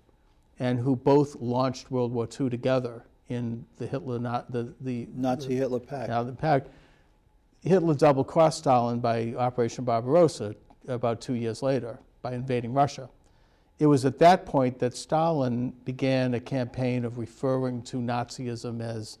and 0.59 0.79
who 0.79 0.95
both 0.95 1.35
launched 1.35 1.91
World 1.91 2.13
War 2.13 2.27
II 2.39 2.49
together 2.49 3.03
in 3.29 3.65
the 3.77 3.87
Hitler, 3.87 4.19
not 4.19 4.51
the, 4.51 4.73
the 4.81 5.07
Nazi 5.15 5.55
Hitler 5.55 5.79
Pact. 5.79 6.09
now, 6.09 6.23
the 6.23 6.33
pact, 6.33 6.69
Hitler 7.61 7.95
double 7.95 8.23
crossed 8.23 8.59
Stalin 8.59 8.99
by 8.99 9.33
Operation 9.37 9.85
Barbarossa 9.85 10.55
about 10.87 11.21
two 11.21 11.33
years 11.33 11.63
later 11.63 11.99
by 12.21 12.33
invading 12.33 12.73
Russia. 12.73 13.09
It 13.79 13.87
was 13.87 14.05
at 14.05 14.19
that 14.19 14.45
point 14.45 14.79
that 14.79 14.95
Stalin 14.95 15.73
began 15.83 16.33
a 16.35 16.39
campaign 16.39 17.05
of 17.05 17.17
referring 17.17 17.81
to 17.83 17.97
Nazism 17.97 18.81
as 18.81 19.17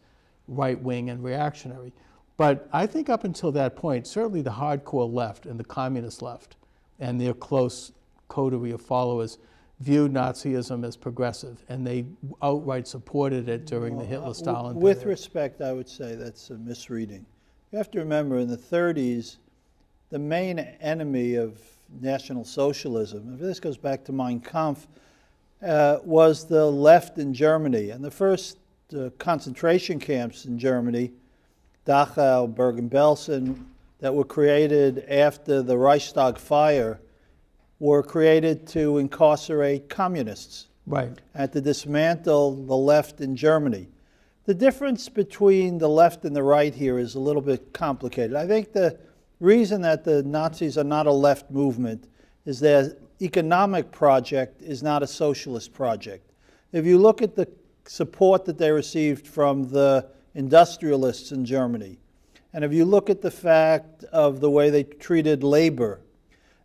right 0.47 0.79
wing 0.79 1.09
and 1.09 1.23
reactionary. 1.23 1.93
But 2.37 2.67
I 2.71 2.85
think 2.85 3.09
up 3.09 3.23
until 3.23 3.51
that 3.53 3.75
point, 3.75 4.07
certainly 4.07 4.41
the 4.41 4.51
hardcore 4.51 5.11
left 5.11 5.45
and 5.45 5.59
the 5.59 5.63
communist 5.63 6.21
left 6.21 6.55
and 7.03 7.19
their 7.19 7.33
close 7.33 7.91
coterie 8.29 8.71
of 8.71 8.81
followers 8.81 9.37
viewed 9.81 10.13
Nazism 10.13 10.85
as 10.85 10.95
progressive, 10.95 11.63
and 11.67 11.85
they 11.85 12.05
outright 12.41 12.87
supported 12.87 13.49
it 13.49 13.65
during 13.65 13.97
the 13.97 14.05
Well, 14.05 14.05
uh, 14.05 14.09
Hitler-Stalin 14.09 14.67
w- 14.75 14.83
With 14.85 14.99
period. 14.99 15.09
respect, 15.09 15.61
I 15.61 15.73
would 15.73 15.89
say 15.89 16.15
that's 16.15 16.49
a 16.49 16.53
misreading. 16.57 17.25
You 17.71 17.77
have 17.77 17.91
to 17.91 17.99
remember, 17.99 18.37
in 18.37 18.47
the 18.47 18.57
30s, 18.57 19.37
the 20.11 20.19
main 20.19 20.59
enemy 20.59 21.35
of 21.35 21.59
National 21.99 22.45
Socialism, 22.45 23.27
and 23.27 23.39
this 23.39 23.59
goes 23.59 23.77
back 23.77 24.05
to 24.05 24.13
Mein 24.13 24.39
Kampf, 24.39 24.87
uh, 25.61 25.97
was 26.05 26.45
the 26.45 26.65
left 26.65 27.17
in 27.17 27.33
Germany. 27.33 27.89
And 27.89 28.03
the 28.03 28.11
first 28.11 28.57
uh, 28.97 29.09
concentration 29.17 29.99
camps 29.99 30.45
in 30.45 30.57
Germany, 30.57 31.11
Dachau, 31.85 32.53
Bergen-Belsen, 32.55 33.65
that 34.03 34.13
were 34.13 34.25
created 34.25 35.05
after 35.07 35.61
the 35.61 35.77
Reichstag 35.77 36.37
fire, 36.37 36.99
were 37.79 38.03
created 38.03 38.67
to 38.67 38.97
incarcerate 38.97 39.87
communists 39.87 40.67
Right. 40.85 41.21
and 41.33 41.49
to 41.53 41.61
dismantle 41.61 42.65
the 42.65 42.75
left 42.75 43.21
in 43.21 43.37
Germany. 43.37 43.87
The 44.43 44.55
difference 44.55 45.07
between 45.07 45.77
the 45.77 45.87
left 45.87 46.25
and 46.25 46.35
the 46.35 46.43
right 46.43 46.75
here 46.75 46.99
is 46.99 47.15
a 47.15 47.19
little 47.21 47.41
bit 47.41 47.71
complicated. 47.71 48.35
I 48.35 48.45
think 48.45 48.73
the 48.73 48.97
reason 49.39 49.79
that 49.83 50.03
the 50.03 50.21
Nazis 50.21 50.77
are 50.77 50.83
not 50.83 51.07
a 51.07 51.13
left 51.13 51.49
movement 51.49 52.09
is 52.45 52.59
their 52.59 52.97
economic 53.21 53.89
project 53.91 54.61
is 54.61 54.83
not 54.83 55.01
a 55.01 55.07
socialist 55.07 55.71
project. 55.71 56.29
If 56.73 56.85
you 56.85 56.97
look 56.97 57.21
at 57.21 57.37
the 57.37 57.47
support 57.85 58.43
that 58.43 58.57
they 58.57 58.71
received 58.71 59.25
from 59.25 59.69
the 59.69 60.09
industrialists 60.35 61.31
in 61.31 61.45
Germany, 61.45 61.99
and 62.53 62.63
if 62.63 62.71
you 62.71 62.85
look 62.85 63.09
at 63.09 63.21
the 63.21 63.31
fact 63.31 64.03
of 64.05 64.39
the 64.39 64.49
way 64.49 64.69
they 64.69 64.83
treated 64.83 65.43
labor, 65.43 65.99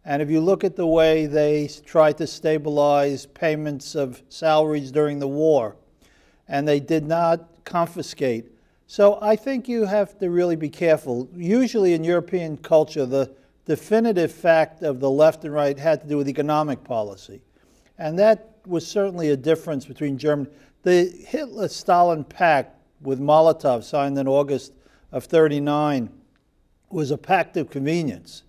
and 0.05 0.23
if 0.23 0.31
you 0.31 0.41
look 0.41 0.65
at 0.65 0.77
the 0.77 0.87
way 0.87 1.27
they 1.27 1.69
tried 1.85 2.19
to 2.19 2.27
stabilize 2.27 3.27
payments 3.27 3.95
of 3.95 4.23
salaries 4.29 4.93
during 4.93 5.19
the 5.19 5.29
war, 5.29 5.77
and 6.47 6.67
they 6.67 6.81
did 6.81 7.07
not 7.07 7.49
confiscate. 7.65 8.47
So 8.87 9.19
I 9.21 9.37
think 9.37 9.69
you 9.69 9.85
have 9.85 10.19
to 10.19 10.31
really 10.31 10.57
be 10.57 10.71
careful. 10.71 11.29
Usually 11.35 11.93
in 11.93 12.05
European 12.05 12.57
culture, 12.57 13.05
the 13.05 13.35
definitive 13.67 14.33
fact 14.33 14.83
of 14.83 14.99
the 15.01 15.11
left 15.11 15.45
and 15.45 15.53
right 15.53 15.79
had 15.79 16.01
to 16.01 16.07
do 16.07 16.17
with 16.17 16.29
economic 16.29 16.83
policy. 16.85 17.43
And 17.99 18.19
that 18.19 18.55
was 18.67 18.87
certainly 18.87 19.31
a 19.31 19.37
difference 19.37 19.85
between 19.85 20.17
Germany. 20.17 20.51
The 20.85 21.05
Hitler 21.27 21.69
Stalin 21.69 22.25
pact 22.25 22.77
with 23.03 23.21
Molotov, 23.21 23.85
signed 23.85 24.17
in 24.17 24.27
August 24.27 24.73
of 25.13 25.25
39, 25.25 26.11
was 26.91 27.11
a 27.11 27.19
pact 27.19 27.57
of 27.57 27.71
convenience. 27.71 28.43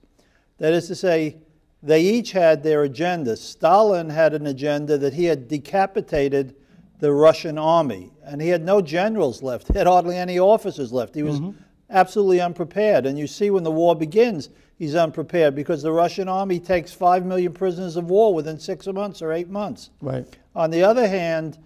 That 0.57 0.73
is 0.73 0.87
to 0.87 0.95
say, 0.95 1.37
they 1.81 2.01
each 2.01 2.31
had 2.31 2.63
their 2.63 2.83
agenda. 2.83 3.37
Stalin 3.37 4.09
had 4.09 4.33
an 4.33 4.47
agenda 4.47 4.97
that 4.97 5.13
he 5.13 5.25
had 5.25 5.47
decapitated 5.47 6.55
the 6.99 7.13
Russian 7.13 7.57
army, 7.57 8.11
and 8.25 8.41
he 8.41 8.49
had 8.49 8.63
no 8.63 8.81
generals 8.81 9.41
left. 9.41 9.69
He 9.69 9.77
had 9.77 9.87
hardly 9.87 10.17
any 10.17 10.37
officers 10.37 10.91
left. 10.91 11.15
He 11.15 11.23
was 11.23 11.39
mm-hmm. 11.39 11.57
absolutely 11.89 12.41
unprepared. 12.41 13.05
And 13.05 13.17
you 13.17 13.25
see, 13.25 13.49
when 13.49 13.63
the 13.63 13.71
war 13.71 13.95
begins, 13.95 14.49
he's 14.77 14.95
unprepared 14.95 15.55
because 15.55 15.81
the 15.81 15.93
Russian 15.93 16.27
army 16.27 16.59
takes 16.59 16.91
5 16.91 17.25
million 17.25 17.53
prisoners 17.53 17.95
of 17.95 18.09
war 18.09 18.33
within 18.33 18.59
six 18.59 18.85
months 18.87 19.21
or 19.21 19.31
eight 19.31 19.49
months. 19.49 19.91
Right. 20.01 20.27
On 20.55 20.69
the 20.71 20.83
other 20.83 21.07
hand, 21.07 21.57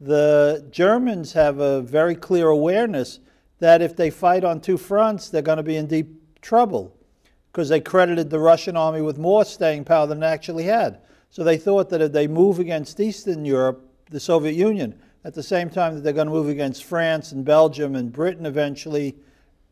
the 0.00 0.66
Germans 0.72 1.32
have 1.34 1.60
a 1.60 1.82
very 1.82 2.16
clear 2.16 2.48
awareness 2.48 3.20
that 3.60 3.82
if 3.82 3.94
they 3.94 4.10
fight 4.10 4.42
on 4.42 4.60
two 4.60 4.76
fronts, 4.76 5.28
they're 5.28 5.42
going 5.42 5.58
to 5.58 5.62
be 5.62 5.76
in 5.76 5.86
deep 5.86 6.40
trouble 6.40 6.96
because 7.52 7.68
they 7.68 7.80
credited 7.80 8.30
the 8.30 8.38
Russian 8.38 8.76
army 8.76 9.02
with 9.02 9.18
more 9.18 9.44
staying 9.44 9.84
power 9.84 10.06
than 10.06 10.22
it 10.22 10.26
actually 10.26 10.64
had. 10.64 11.00
So 11.30 11.44
they 11.44 11.58
thought 11.58 11.90
that 11.90 12.00
if 12.00 12.12
they 12.12 12.26
move 12.26 12.58
against 12.58 12.98
Eastern 12.98 13.44
Europe, 13.44 13.86
the 14.10 14.20
Soviet 14.20 14.54
Union, 14.54 14.98
at 15.24 15.34
the 15.34 15.42
same 15.42 15.68
time 15.68 15.94
that 15.94 16.02
they're 16.02 16.12
going 16.12 16.26
to 16.26 16.32
move 16.32 16.48
against 16.48 16.84
France 16.84 17.32
and 17.32 17.44
Belgium 17.44 17.94
and 17.94 18.12
Britain 18.12 18.46
eventually, 18.46 19.16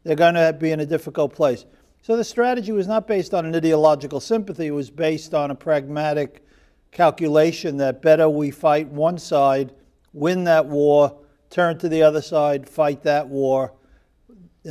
they're 0.04 0.14
going 0.14 0.34
to 0.34 0.52
be 0.52 0.70
in 0.70 0.80
a 0.80 0.86
difficult 0.86 1.32
place. 1.32 1.64
So 2.02 2.16
the 2.16 2.24
strategy 2.24 2.72
was 2.72 2.86
not 2.86 3.06
based 3.06 3.32
on 3.32 3.46
an 3.46 3.54
ideological 3.54 4.20
sympathy, 4.20 4.66
it 4.66 4.72
was 4.72 4.90
based 4.90 5.34
on 5.34 5.50
a 5.50 5.54
pragmatic 5.54 6.44
calculation 6.90 7.76
that 7.78 8.02
better 8.02 8.28
we 8.28 8.50
fight 8.50 8.88
one 8.88 9.18
side, 9.18 9.72
win 10.12 10.44
that 10.44 10.66
war, 10.66 11.18
turn 11.50 11.78
to 11.78 11.88
the 11.88 12.02
other 12.02 12.22
side, 12.22 12.68
fight 12.68 13.02
that 13.02 13.28
war 13.28 13.72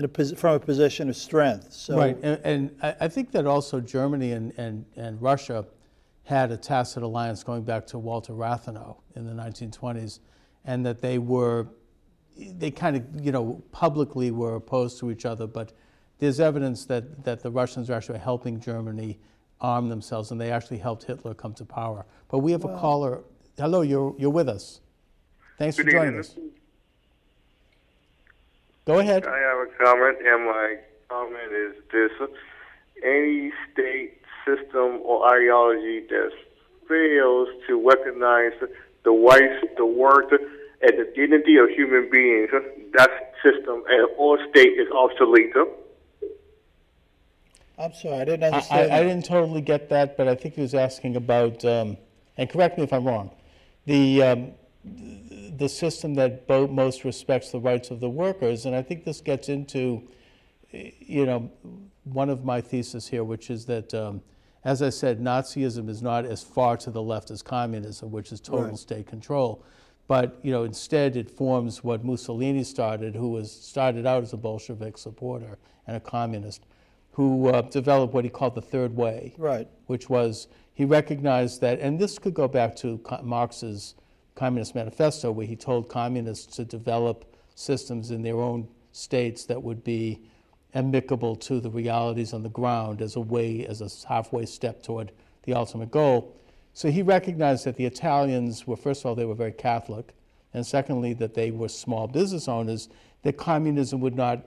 a, 0.06 0.08
posi- 0.08 0.38
from 0.38 0.56
a 0.56 0.60
position 0.60 1.10
of 1.10 1.16
strength. 1.16 1.72
So 1.72 1.98
Right, 1.98 2.18
and, 2.22 2.40
and 2.44 2.78
I, 2.82 2.96
I 3.02 3.08
think 3.08 3.32
that 3.32 3.46
also 3.46 3.80
Germany 3.80 4.32
and, 4.34 4.54
and, 4.58 4.86
and 4.96 5.22
Russia 5.22 5.66
had 6.24 6.52
a 6.52 6.58
tacit 6.58 7.04
alliance 7.04 7.44
going 7.44 7.64
back 7.64 7.88
to 7.88 7.98
Walter 7.98 8.34
Rathenau 8.34 8.98
in 9.16 9.26
the 9.26 9.32
1920s, 9.32 10.20
and 10.66 10.86
that 10.86 11.02
they 11.02 11.18
were, 11.18 11.68
they 12.38 12.70
kind 12.70 12.98
of, 12.98 13.26
you 13.26 13.32
know, 13.32 13.64
publicly 13.72 14.32
were 14.32 14.56
opposed 14.56 15.00
to 15.00 15.10
each 15.10 15.26
other, 15.26 15.48
but 15.48 15.72
there's 16.20 16.40
evidence 16.40 16.86
that, 16.86 17.24
that 17.24 17.42
the 17.42 17.52
Russians 17.52 17.90
are 17.90 17.94
actually 17.94 18.20
helping 18.20 18.60
Germany 18.60 19.20
arm 19.62 19.90
themselves, 19.90 20.32
and 20.32 20.40
they 20.40 20.52
actually 20.52 20.78
helped 20.78 21.04
Hitler 21.04 21.34
come 21.34 21.54
to 21.54 21.66
power. 21.66 22.06
But 22.28 22.40
we 22.40 22.52
have 22.52 22.66
a 22.66 22.78
caller. 22.78 23.24
Hello, 23.58 23.82
you're, 23.82 24.14
you're 24.18 24.30
with 24.30 24.50
us. 24.50 24.82
Thanks 25.58 25.78
for 25.78 25.84
joining 25.84 26.20
evening. 26.20 26.20
us. 26.20 26.36
Go 28.88 29.00
ahead. 29.00 29.26
I 29.26 29.38
have 29.38 29.68
a 29.68 29.84
comment, 29.84 30.18
and 30.26 30.46
my 30.46 30.78
comment 31.10 31.52
is 31.52 31.76
this: 31.92 32.12
any 33.04 33.52
state 33.74 34.22
system 34.46 35.02
or 35.04 35.28
ideology 35.28 36.08
that 36.08 36.32
fails 36.88 37.50
to 37.68 37.86
recognize 37.86 38.54
the 39.04 39.12
rights, 39.12 39.66
the 39.76 39.86
worth, 39.86 40.32
and 40.32 40.98
the 40.98 41.12
dignity 41.14 41.58
of 41.58 41.70
human 41.70 42.10
beings, 42.10 42.50
that 42.98 43.34
system 43.44 43.84
and 43.90 44.08
all 44.18 44.38
state 44.50 44.80
is 44.80 44.88
obsolete. 44.96 45.54
I'm 47.78 47.94
sorry, 47.94 48.22
I 48.22 48.26
didn't 48.26 48.44
understand. 48.46 48.92
I, 48.92 48.96
I 48.96 49.04
that. 49.04 49.10
didn't 49.10 49.26
totally 49.26 49.62
get 49.62 49.90
that, 49.90 50.16
but 50.16 50.30
I 50.30 50.36
think 50.36 50.56
he 50.56 50.62
was 50.62 50.74
asking 50.74 51.18
about, 51.18 51.66
um, 51.66 51.98
and 52.38 52.50
correct 52.50 52.78
me 52.78 52.86
if 52.86 52.94
I'm 52.94 53.04
wrong, 53.04 53.32
the, 53.86 54.24
um, 54.24 54.52
the 55.58 55.70
system 55.70 56.14
that 56.16 56.48
most 56.50 57.04
respects 57.04 57.52
the 57.52 57.60
rights 57.60 57.90
of 57.92 58.00
the 58.00 58.10
workers. 58.10 58.66
And 58.66 58.76
I 58.76 58.82
think 58.82 59.04
this 59.06 59.22
gets 59.22 59.50
into, 59.50 60.08
you 60.72 61.26
know, 61.26 61.50
one 62.04 62.30
of 62.30 62.46
my 62.46 62.62
theses 62.62 63.08
here, 63.08 63.24
which 63.24 63.50
is 63.50 63.66
that, 63.66 63.94
um, 63.94 64.22
as 64.64 64.82
I 64.82 64.90
said, 64.90 65.20
Nazism 65.20 65.90
is 65.90 66.02
not 66.02 66.26
as 66.26 66.44
far 66.44 66.78
to 66.78 66.92
the 66.92 67.02
left 67.02 67.32
as 67.32 67.42
communism, 67.42 68.12
which 68.12 68.32
is 68.32 68.40
total 68.40 68.66
Right. 68.66 68.78
state 68.78 69.08
control. 69.08 69.64
But 70.08 70.38
you 70.42 70.52
know, 70.52 70.64
instead, 70.64 71.18
it 71.18 71.30
forms 71.30 71.84
what 71.84 72.06
Mussolini 72.06 72.64
started, 72.64 73.16
who 73.16 73.30
was 73.30 73.52
started 73.52 74.06
out 74.06 74.24
as 74.24 74.32
a 74.32 74.38
Bolshevik 74.38 74.98
supporter 74.98 75.58
and 75.86 75.98
a 75.98 76.00
communist, 76.00 76.66
who 77.12 77.48
uh, 77.50 77.62
developed 77.64 78.14
what 78.14 78.24
he 78.24 78.30
called 78.30 78.56
the 78.56 78.62
Third 78.62 78.96
Way 78.96 79.34
Right. 79.38 79.68
which 79.88 80.10
was 80.10 80.48
he 80.74 80.86
recognized 80.86 81.60
that, 81.62 81.80
and 81.80 82.00
this 82.00 82.20
could 82.20 82.34
go 82.36 82.48
back 82.48 82.76
to 82.78 83.02
Marx's 83.24 83.96
Communist 84.38 84.76
Manifesto, 84.76 85.32
where 85.32 85.48
he 85.48 85.56
told 85.56 85.90
communists 85.90 86.56
to 86.56 86.64
develop 86.64 87.26
systems 87.56 88.12
in 88.12 88.22
their 88.22 88.40
own 88.40 88.68
states 88.92 89.46
that 89.46 89.62
would 89.62 89.84
be 89.84 90.22
amicable 90.76 91.36
to 91.36 91.60
the 91.60 91.72
realities 91.72 92.34
on 92.34 92.44
the 92.44 92.50
ground 92.50 93.02
as 93.02 93.16
a 93.16 93.20
way, 93.20 93.66
as 93.66 93.82
a 93.82 94.08
halfway 94.08 94.46
step 94.46 94.84
toward 94.84 95.12
the 95.44 95.54
ultimate 95.54 95.90
goal. 95.90 96.36
So 96.74 96.92
he 96.92 97.02
recognized 97.02 97.66
that 97.66 97.78
the 97.78 97.86
Italians 97.86 98.68
were, 98.68 98.78
first 98.78 99.02
of 99.02 99.08
all, 99.08 99.16
they 99.16 99.26
were 99.26 99.34
very 99.34 99.54
Catholic, 99.54 100.14
and 100.54 100.64
secondly, 100.64 101.14
that 101.14 101.34
they 101.34 101.50
were 101.50 101.68
small 101.68 102.08
business 102.08 102.48
owners, 102.48 102.90
that 103.24 103.38
communism 103.38 104.00
would 104.02 104.16
not 104.16 104.46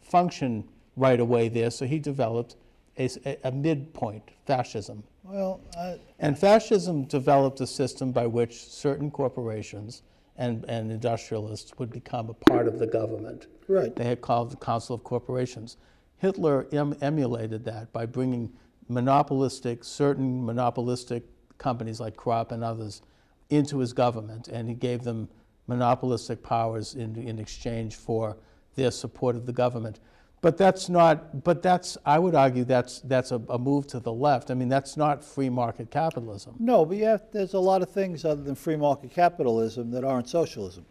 function 0.00 0.68
right 0.96 1.18
away 1.18 1.48
there, 1.48 1.70
so 1.70 1.84
he 1.84 1.98
developed 1.98 2.54
a- 2.98 3.38
a 3.44 3.50
midpoint, 3.52 4.30
fascism. 4.46 5.02
Well, 5.24 5.60
I, 5.76 5.98
And 6.18 6.38
fascism 6.38 7.04
developed 7.04 7.60
a 7.60 7.66
system 7.66 8.12
by 8.12 8.26
which 8.26 8.64
certain 8.68 9.10
corporations 9.10 10.02
and, 10.36 10.64
and 10.68 10.90
industrialists 10.90 11.72
would 11.78 11.90
become 11.90 12.28
a 12.30 12.34
part 12.34 12.66
of 12.66 12.78
the 12.78 12.86
government. 12.86 13.46
right. 13.68 13.94
They 13.94 14.04
had 14.04 14.20
called 14.20 14.50
the 14.50 14.56
Council 14.56 14.94
of 14.94 15.04
Corporations. 15.04 15.76
Hitler 16.18 16.66
em- 16.72 16.96
emulated 17.00 17.64
that 17.64 17.92
by 17.92 18.06
bringing 18.06 18.52
monopolistic, 18.88 19.84
certain 19.84 20.44
monopolistic 20.44 21.24
companies 21.58 22.00
like 22.00 22.16
Krupp 22.16 22.52
and 22.52 22.62
others 22.64 23.02
into 23.50 23.78
his 23.78 23.92
government, 23.92 24.48
and 24.48 24.68
he 24.68 24.74
gave 24.74 25.02
them 25.04 25.28
monopolistic 25.66 26.42
powers 26.42 26.94
in, 26.94 27.16
in 27.16 27.38
exchange 27.38 27.94
for 27.96 28.36
their 28.74 28.90
support 28.90 29.36
of 29.36 29.46
the 29.46 29.52
government. 29.52 30.00
But 30.42 30.58
that's 30.58 30.88
not, 30.88 31.44
but 31.44 31.62
that's, 31.62 31.96
I 32.04 32.18
would 32.18 32.34
argue 32.34 32.64
that's, 32.64 32.98
that's 33.02 33.30
a, 33.30 33.40
a 33.48 33.58
move 33.58 33.86
to 33.86 34.00
the 34.00 34.12
left. 34.12 34.50
I 34.50 34.54
mean, 34.54 34.68
that's 34.68 34.96
not 34.96 35.24
free 35.24 35.48
market 35.48 35.90
capitalism. 35.92 36.56
No, 36.58 36.84
but 36.84 36.96
yeah, 36.96 37.18
there's 37.30 37.54
a 37.54 37.60
lot 37.60 37.80
of 37.80 37.88
things 37.88 38.24
other 38.24 38.42
than 38.42 38.56
free 38.56 38.74
market 38.74 39.12
capitalism 39.12 39.92
that 39.92 40.02
aren't 40.02 40.28
socialism. 40.28 40.84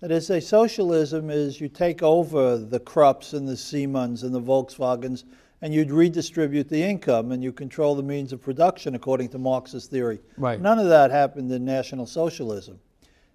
That 0.00 0.10
is, 0.10 0.28
a 0.28 0.42
socialism 0.42 1.30
is 1.30 1.58
you 1.58 1.70
take 1.70 2.02
over 2.02 2.58
the 2.58 2.78
Krupps 2.78 3.32
and 3.32 3.48
the 3.48 3.56
Siemens 3.56 4.22
and 4.24 4.34
the 4.34 4.42
Volkswagens 4.42 5.24
and 5.62 5.72
you'd 5.72 5.90
redistribute 5.90 6.68
the 6.68 6.82
income 6.82 7.32
and 7.32 7.42
you 7.42 7.52
control 7.52 7.94
the 7.94 8.02
means 8.02 8.30
of 8.34 8.42
production 8.42 8.94
according 8.94 9.30
to 9.30 9.38
Marxist 9.38 9.90
theory. 9.90 10.20
Right. 10.36 10.60
None 10.60 10.78
of 10.78 10.88
that 10.88 11.10
happened 11.10 11.50
in 11.50 11.64
National 11.64 12.04
Socialism. 12.04 12.78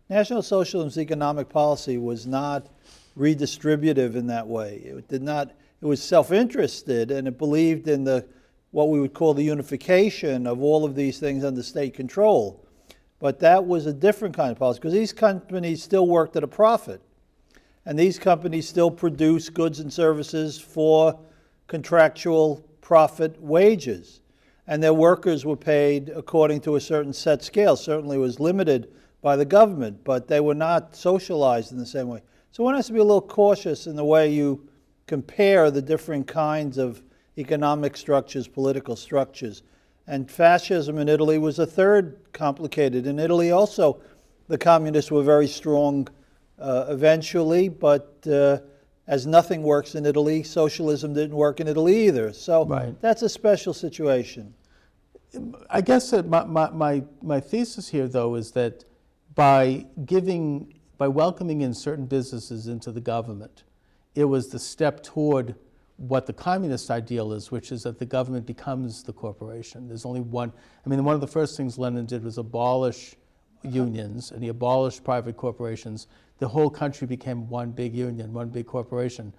National 0.07 0.43
Socialism's 0.43 0.99
economic 0.99 1.49
policy 1.49 1.97
was 1.97 2.27
not 2.27 2.67
redistributive 3.17 4.15
in 4.15 4.27
that 4.27 4.47
way. 4.47 4.77
It 4.77 5.07
did 5.07 5.21
not. 5.21 5.51
It 5.81 5.85
was 5.85 6.01
self-interested, 6.01 7.11
and 7.11 7.27
it 7.27 7.37
believed 7.37 7.87
in 7.87 8.03
the 8.03 8.25
what 8.71 8.89
we 8.89 8.99
would 9.01 9.13
call 9.13 9.33
the 9.33 9.43
unification 9.43 10.47
of 10.47 10.61
all 10.61 10.85
of 10.85 10.95
these 10.95 11.19
things 11.19 11.43
under 11.43 11.61
state 11.61 11.93
control. 11.93 12.65
But 13.19 13.39
that 13.39 13.65
was 13.65 13.85
a 13.85 13.93
different 13.93 14.35
kind 14.35 14.51
of 14.51 14.57
policy 14.57 14.79
because 14.79 14.93
these 14.93 15.13
companies 15.13 15.83
still 15.83 16.07
worked 16.07 16.35
at 16.35 16.43
a 16.43 16.47
profit, 16.47 17.01
and 17.85 17.99
these 17.99 18.17
companies 18.17 18.67
still 18.67 18.89
produce 18.89 19.49
goods 19.49 19.79
and 19.79 19.91
services 19.91 20.57
for 20.59 21.19
contractual 21.67 22.65
profit 22.79 23.41
wages, 23.41 24.21
and 24.67 24.81
their 24.81 24.93
workers 24.93 25.45
were 25.45 25.57
paid 25.57 26.09
according 26.09 26.61
to 26.61 26.75
a 26.75 26.81
certain 26.81 27.13
set 27.13 27.43
scale. 27.43 27.75
Certainly, 27.75 28.17
was 28.17 28.39
limited 28.39 28.91
by 29.21 29.35
the 29.35 29.45
government, 29.45 30.03
but 30.03 30.27
they 30.27 30.39
were 30.39 30.55
not 30.55 30.95
socialized 30.95 31.71
in 31.71 31.77
the 31.77 31.85
same 31.85 32.07
way. 32.07 32.21
So 32.51 32.63
one 32.63 32.75
has 32.75 32.87
to 32.87 32.93
be 32.93 32.99
a 32.99 33.03
little 33.03 33.21
cautious 33.21 33.87
in 33.87 33.95
the 33.95 34.03
way 34.03 34.29
you 34.31 34.67
compare 35.07 35.71
the 35.71 35.81
different 35.81 36.27
kinds 36.27 36.77
of 36.77 37.01
economic 37.37 37.95
structures, 37.95 38.47
political 38.47 38.95
structures. 38.95 39.63
And 40.07 40.29
fascism 40.29 40.97
in 40.97 41.07
Italy 41.07 41.37
was 41.37 41.59
a 41.59 41.65
third 41.65 42.17
complicated. 42.33 43.07
In 43.07 43.19
Italy, 43.19 43.51
also, 43.51 44.01
the 44.49 44.57
communists 44.57 45.11
were 45.11 45.23
very 45.23 45.47
strong 45.47 46.09
uh, 46.59 46.87
eventually, 46.89 47.69
but 47.69 48.17
uh, 48.27 48.59
as 49.07 49.25
nothing 49.25 49.63
works 49.63 49.95
in 49.95 50.05
Italy, 50.05 50.43
socialism 50.43 51.13
didn't 51.13 51.35
work 51.35 51.61
in 51.61 51.67
Italy 51.67 52.07
either. 52.07 52.33
So 52.33 52.65
Right. 52.65 52.99
that's 53.01 53.21
a 53.21 53.29
special 53.29 53.73
situation. 53.73 54.53
I 55.69 55.79
guess 55.79 56.11
that 56.11 56.27
my, 56.27 56.43
my, 56.43 56.69
my, 56.71 57.03
my 57.21 57.39
thesis 57.39 57.87
here, 57.87 58.09
though, 58.09 58.35
is 58.35 58.51
that 58.51 58.83
by 59.35 59.85
giving, 60.05 60.73
by 61.01 61.07
welcoming 61.07 61.61
in 61.61 61.73
certain 61.73 62.05
businesses 62.05 62.67
into 62.67 62.91
the 62.91 63.01
government, 63.01 63.63
it 64.13 64.25
was 64.25 64.49
the 64.49 64.59
step 64.59 65.01
toward 65.01 65.55
what 65.97 66.27
the 66.27 66.33
communist 66.33 66.91
ideal 66.91 67.33
is, 67.33 67.49
which 67.49 67.71
is 67.71 67.81
that 67.81 67.97
the 67.97 68.05
government 68.05 68.45
becomes 68.45 69.01
the 69.01 69.11
corporation. 69.11 69.87
There's 69.87 70.05
only 70.05 70.21
one. 70.21 70.53
I 70.85 70.89
mean, 70.89 71.03
one 71.03 71.15
of 71.15 71.21
the 71.21 71.25
first 71.25 71.57
things 71.57 71.79
Lenin 71.79 72.05
did 72.05 72.23
was 72.23 72.37
abolish 72.37 73.15
unions, 73.63 74.29
and 74.29 74.43
he 74.43 74.49
abolished 74.49 75.03
private 75.03 75.37
corporations. 75.37 76.05
The 76.37 76.47
whole 76.47 76.69
country 76.69 77.07
became 77.07 77.49
one 77.49 77.71
big 77.71 77.95
union, 77.95 78.31
one 78.31 78.49
big 78.49 78.67
corporation. 78.67 79.33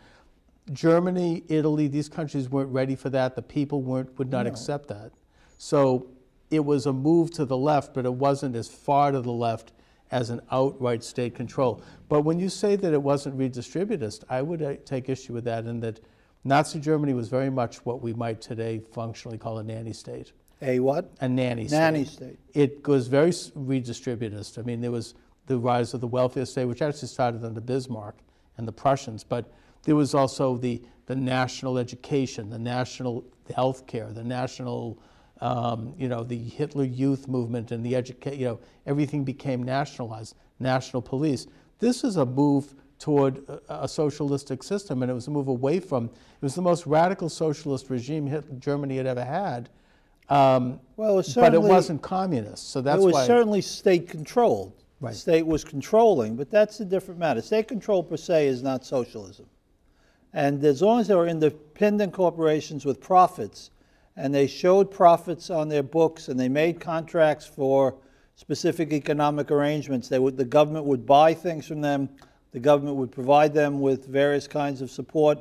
Germany, 0.73 1.45
Italy, 1.47 1.87
these 1.87 2.09
countries 2.09 2.49
weren't 2.49 2.73
ready 2.73 2.97
for 2.97 3.09
that. 3.11 3.37
The 3.37 3.43
people 3.43 3.83
weren't 3.83 4.19
would 4.19 4.33
not 4.33 4.49
accept 4.49 4.89
that. 4.89 5.13
So 5.59 6.09
it 6.51 6.65
was 6.65 6.87
a 6.87 6.93
move 6.93 7.31
to 7.35 7.45
the 7.45 7.57
left, 7.57 7.95
but 7.95 8.05
it 8.05 8.15
wasn't 8.15 8.57
as 8.57 8.67
far 8.67 9.13
to 9.13 9.21
the 9.21 9.31
left 9.31 9.73
as 10.13 10.31
an 10.31 10.41
outright 10.53 11.03
state 11.03 11.35
control. 11.35 11.83
But 12.09 12.21
when 12.21 12.39
you 12.39 12.49
say 12.49 12.77
that 12.77 12.93
it 12.93 13.03
wasn't 13.03 13.37
redistributist, 13.37 14.23
I 14.29 14.43
would 14.43 14.63
uh, 14.63 14.75
take 14.85 15.09
issue 15.09 15.33
with 15.33 15.45
that 15.45 15.65
in 15.65 15.81
that 15.81 16.01
Nazi 16.45 16.79
Germany 16.79 17.15
was 17.15 17.29
very 17.29 17.51
much 17.51 17.85
what 17.87 18.03
we 18.03 18.13
might 18.13 18.41
today 18.41 18.83
functionally 18.93 19.39
call 19.39 19.59
a 19.59 19.63
nanny 19.63 19.93
state. 19.93 20.33
A 20.61 20.79
what? 20.79 21.11
A 21.21 21.29
nanny 21.29 21.67
state. 21.67 21.77
Nanny 21.77 22.05
state. 22.05 22.39
It 22.53 22.87
was 22.87 23.09
very 23.09 23.31
redistributist. 23.31 24.59
I 24.59 24.63
mean, 24.63 24.81
there 24.81 24.91
was 24.91 25.15
the 25.47 25.59
rise 25.59 25.95
of 25.95 26.01
the 26.01 26.07
welfare 26.07 26.47
state, 26.47 26.67
which 26.67 26.83
actually 26.83 27.09
started 27.09 27.45
under 27.45 27.61
Bismarck 27.61 28.17
and 28.59 28.69
the 28.69 28.73
Prussians, 28.73 29.25
but 29.25 29.51
there 29.85 29.97
was 29.97 30.15
also 30.15 30.57
the, 30.57 30.81
the 31.07 31.17
national 31.17 31.79
education, 31.79 32.51
the 32.51 32.59
national 32.59 33.25
health 33.55 33.87
care, 33.87 34.13
the 34.13 34.23
national, 34.23 34.99
um, 35.43 35.93
you 35.99 36.09
know, 36.09 36.23
the 36.23 36.39
Hitler 36.39 36.85
Youth 36.85 37.27
movement 37.27 37.73
and 37.73 37.85
the 37.85 37.97
education, 37.97 38.39
you 38.39 38.47
know, 38.47 38.61
everything 38.87 39.25
became 39.25 39.63
nationalized, 39.65 40.37
national 40.61 41.03
police. 41.03 41.49
This 41.81 42.05
is 42.05 42.17
a 42.17 42.25
move 42.25 42.75
toward 43.01 43.39
a, 43.49 43.83
a 43.83 43.89
socialistic 43.89 44.63
system, 44.63 45.03
and 45.03 45.11
it 45.11 45.15
was 45.15 45.27
a 45.27 45.33
move 45.33 45.49
away 45.49 45.81
from, 45.81 46.05
it 46.05 46.43
was 46.43 46.55
the 46.55 46.63
most 46.63 46.87
radical 46.87 47.29
socialist 47.29 47.91
regime 47.91 48.25
Hit- 48.29 48.61
Germany 48.61 48.97
had 48.97 49.07
ever 49.07 49.25
had. 49.25 49.69
Um, 50.29 50.79
Well, 50.97 51.19
it 51.19 51.27
but 51.35 51.55
it 51.55 51.61
wasn't 51.61 52.01
communist, 52.03 52.71
so 52.71 52.81
that's 52.81 52.99
why. 52.99 53.03
it 53.03 53.07
was 53.07 53.15
why. 53.15 53.27
certainly 53.27 53.61
state 53.61 54.09
controlled. 54.09 54.73
Right. 55.01 55.11
The 55.13 55.19
state 55.19 55.45
was 55.45 55.65
controlling, 55.65 56.37
but 56.37 56.53
that's 56.53 56.79
a 56.79 56.85
different 56.85 57.19
matter. 57.19 57.43
State 57.43 57.67
control 57.67 58.05
per 58.05 58.17
se 58.17 58.47
is 58.47 58.63
not 58.63 58.87
socialism. 58.87 59.47
And 60.33 60.65
as 60.65 60.81
long 60.81 61.01
as 61.01 61.09
there 61.09 61.19
are 61.19 61.27
independent 61.27 62.13
corporations 62.13 62.85
with 62.85 63.01
profits, 63.01 63.71
and 64.17 64.35
they 64.35 64.47
showed 64.47 64.91
profits 64.91 65.51
on 65.51 65.69
their 65.69 65.83
books, 65.83 66.29
and 66.29 66.39
they 66.39 66.49
made 66.49 66.81
contracts 66.81 67.47
for 67.47 67.97
specific 68.37 68.93
economic 68.93 69.51
arrangements, 69.51 70.09
they 70.09 70.19
would, 70.19 70.37
the 70.37 70.45
government 70.45 70.85
would 70.85 71.07
buy 71.07 71.35
things 71.35 71.67
from 71.67 71.81
them, 71.81 72.09
the 72.53 72.61
government 72.61 72.97
would 72.97 73.13
provide 73.13 73.55
them 73.55 73.81
with 73.81 74.07
various 74.07 74.47
kinds 74.47 74.81
of 74.83 74.91
support 74.91 75.39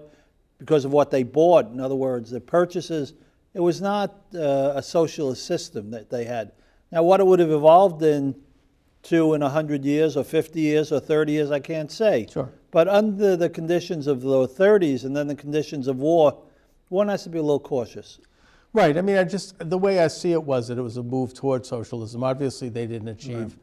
because 0.60 0.86
of 0.86 0.92
what 0.92 1.12
they 1.12 1.24
bought. 1.24 1.66
In 1.72 1.80
other 1.80 1.96
words, 1.96 2.32
their 2.32 2.40
purchases. 2.40 3.14
It 3.54 3.60
was 3.60 3.82
not 3.82 4.16
uh, 4.34 4.74
a 4.76 4.82
socialist 4.82 5.46
system 5.46 5.92
that 5.92 6.10
they 6.10 6.24
had. 6.24 6.54
Now, 6.92 7.04
what 7.04 7.20
it 7.20 7.26
would 7.26 7.40
have 7.40 7.52
evolved 7.52 8.04
in 8.04 8.36
into 9.04 9.34
in 9.34 9.42
100 9.42 9.84
years 9.84 10.16
or 10.16 10.24
50 10.24 10.60
years 10.60 10.92
or 10.92 11.00
30 11.00 11.32
years, 11.32 11.52
I 11.52 11.60
can't 11.60 11.92
say. 11.92 12.28
Sure. 12.32 12.52
But 12.72 12.88
under 12.88 13.36
the 13.36 13.50
conditions 13.50 14.08
of 14.08 14.22
the 14.22 14.48
30s 14.48 15.04
and 15.04 15.16
then 15.16 15.28
the 15.28 15.36
conditions 15.36 15.88
of 15.88 15.98
war, 15.98 16.38
one 16.90 17.08
has 17.08 17.24
to 17.24 17.30
be 17.30 17.38
a 17.38 17.42
little 17.42 17.60
cautious. 17.60 18.20
Right. 18.74 18.98
I 18.98 19.02
mean, 19.02 19.18
I 19.18 19.24
just 19.26 19.56
the 19.70 19.78
way 19.78 20.00
I 20.00 20.08
see 20.08 20.32
it 20.32 20.44
was 20.44 20.68
that 20.70 20.78
it 20.78 20.82
was 20.82 20.98
a 20.98 21.04
move 21.04 21.34
toward 21.34 21.66
socialism. 21.66 22.24
Obviously, 22.24 22.70
they 22.70 22.88
didn't 22.88 23.10
achieve 23.10 23.58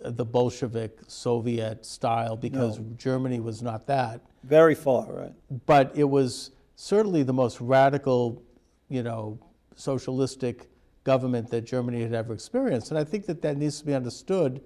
the 0.00 0.24
Bolshevik 0.24 0.98
Soviet 1.06 1.84
style 1.84 2.36
because 2.36 2.80
Germany 2.96 3.40
was 3.40 3.62
not 3.62 3.86
that. 3.86 4.20
Very 4.44 4.74
far, 4.74 5.12
right? 5.12 5.32
But 5.66 5.92
it 5.96 6.04
was 6.04 6.52
certainly 6.76 7.22
the 7.22 7.32
most 7.32 7.60
radical, 7.60 8.42
you 8.88 9.02
know, 9.02 9.38
socialistic 9.74 10.68
government 11.04 11.50
that 11.50 11.62
Germany 11.62 12.02
had 12.02 12.14
ever 12.14 12.32
experienced. 12.32 12.90
And 12.90 12.98
I 12.98 13.04
think 13.04 13.26
that 13.26 13.42
that 13.42 13.56
needs 13.56 13.78
to 13.80 13.86
be 13.86 13.94
understood 13.94 14.60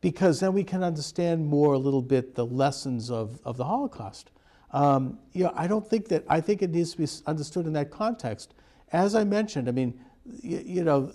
because 0.00 0.40
then 0.40 0.52
we 0.52 0.64
can 0.64 0.82
understand 0.82 1.46
more 1.46 1.74
a 1.74 1.78
little 1.78 2.02
bit 2.02 2.34
the 2.34 2.46
lessons 2.46 3.10
of, 3.10 3.38
of 3.44 3.56
the 3.56 3.64
Holocaust. 3.64 4.30
Um, 4.72 5.18
you 5.32 5.44
know, 5.44 5.52
I 5.54 5.66
don't 5.66 5.86
think 5.86 6.08
that, 6.08 6.24
I 6.28 6.40
think 6.40 6.62
it 6.62 6.70
needs 6.70 6.92
to 6.92 6.98
be 6.98 7.04
s- 7.04 7.22
understood 7.26 7.66
in 7.66 7.72
that 7.74 7.90
context. 7.90 8.54
As 8.92 9.14
I 9.14 9.24
mentioned, 9.24 9.68
I 9.68 9.72
mean, 9.72 9.98
you, 10.24 10.62
you 10.64 10.84
know, 10.84 11.10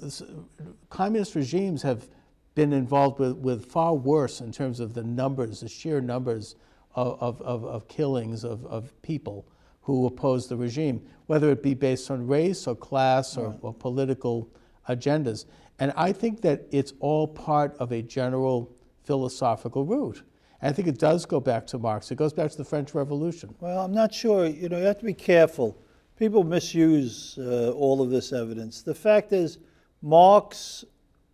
communist 0.90 1.36
regimes 1.36 1.82
have 1.84 2.08
been 2.56 2.74
involved 2.74 3.20
with, 3.20 3.38
with 3.38 3.66
far 3.66 3.94
worse 3.94 4.42
in 4.42 4.52
terms 4.52 4.80
of 4.80 4.94
the 4.94 5.04
numbers, 5.04 5.60
the 5.60 5.70
sheer 5.70 6.02
numbers 6.02 6.56
of, 6.96 7.42
of, 7.44 7.64
of, 7.64 7.88
killings 7.88 8.44
of, 8.44 8.66
of 8.66 9.00
people 9.04 9.48
who 9.82 10.08
oppose 10.08 10.48
the 10.48 10.58
regime, 10.58 11.02
whether 11.28 11.52
it 11.52 11.62
be 11.62 11.76
based 11.76 12.10
on 12.10 12.26
race 12.26 12.66
or 12.66 12.76
class 12.76 13.38
or, 13.38 13.56
or 13.62 13.74
political 13.74 14.50
agendas. 14.90 15.46
And 15.80 15.94
I 15.96 16.12
think 16.12 16.42
that 16.42 16.66
it's 16.72 16.94
all 17.00 17.28
part 17.28 17.76
of 17.78 17.92
a 17.92 18.02
general 18.02 18.76
philosophical 19.04 19.86
root. 19.86 20.24
And 20.60 20.72
I 20.72 20.74
think 20.74 20.88
it 20.88 20.98
does 20.98 21.26
go 21.26 21.40
back 21.40 21.68
to 21.68 21.78
Marx. 21.78 22.10
It 22.10 22.16
goes 22.16 22.34
back 22.34 22.50
to 22.50 22.58
the 22.58 22.66
French 22.66 22.96
Revolution. 22.96 23.54
Well, 23.60 23.86
I'm 23.86 23.94
not 23.94 24.14
sure. 24.14 24.48
You 24.48 24.70
know, 24.70 24.80
you 24.80 24.86
have 24.86 24.98
to 24.98 25.06
be 25.06 25.14
careful. 25.14 25.80
People 26.18 26.44
misuse 26.44 27.38
uh, 27.38 27.72
all 27.72 28.02
of 28.02 28.10
this 28.10 28.34
evidence. 28.34 28.82
The 28.82 28.96
fact 28.96 29.34
is, 29.34 29.60
Marx 30.02 30.84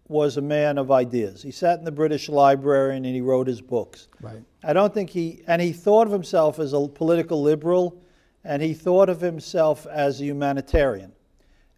was 0.07 0.37
a 0.37 0.41
man 0.41 0.77
of 0.77 0.91
ideas. 0.91 1.41
He 1.41 1.51
sat 1.51 1.79
in 1.79 1.85
the 1.85 1.91
British 1.91 2.29
Library 2.29 2.97
and 2.97 3.05
he 3.05 3.21
wrote 3.21 3.47
his 3.47 3.61
books. 3.61 4.09
Right. 4.21 4.43
I 4.63 4.73
don't 4.73 4.93
think 4.93 5.09
he, 5.09 5.41
and 5.47 5.61
he 5.61 5.71
thought 5.71 6.07
of 6.07 6.13
himself 6.13 6.59
as 6.59 6.73
a 6.73 6.87
political 6.87 7.41
liberal, 7.41 8.01
and 8.43 8.61
he 8.61 8.73
thought 8.73 9.09
of 9.09 9.21
himself 9.21 9.87
as 9.87 10.19
a 10.19 10.25
humanitarian. 10.25 11.13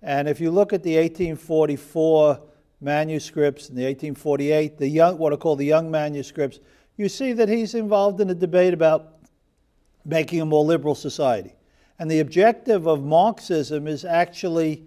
And 0.01 0.27
if 0.27 0.39
you 0.39 0.51
look 0.51 0.73
at 0.73 0.83
the 0.83 0.97
1844 0.97 2.39
manuscripts 2.81 3.69
and 3.69 3.77
the 3.77 3.83
1848, 3.83 4.77
the 4.77 4.87
young, 4.87 5.17
what 5.17 5.33
are 5.33 5.37
called 5.37 5.59
the 5.59 5.65
young 5.65 5.89
manuscripts, 5.89 6.59
you 6.97 7.09
see 7.09 7.33
that 7.33 7.49
he's 7.49 7.75
involved 7.75 8.21
in 8.21 8.29
a 8.29 8.35
debate 8.35 8.73
about 8.73 9.13
making 10.05 10.41
a 10.41 10.45
more 10.45 10.63
liberal 10.63 10.95
society. 10.95 11.54
And 11.97 12.11
the 12.11 12.19
objective 12.19 12.87
of 12.87 13.03
Marxism 13.03 13.87
is 13.87 14.03
actually 14.03 14.85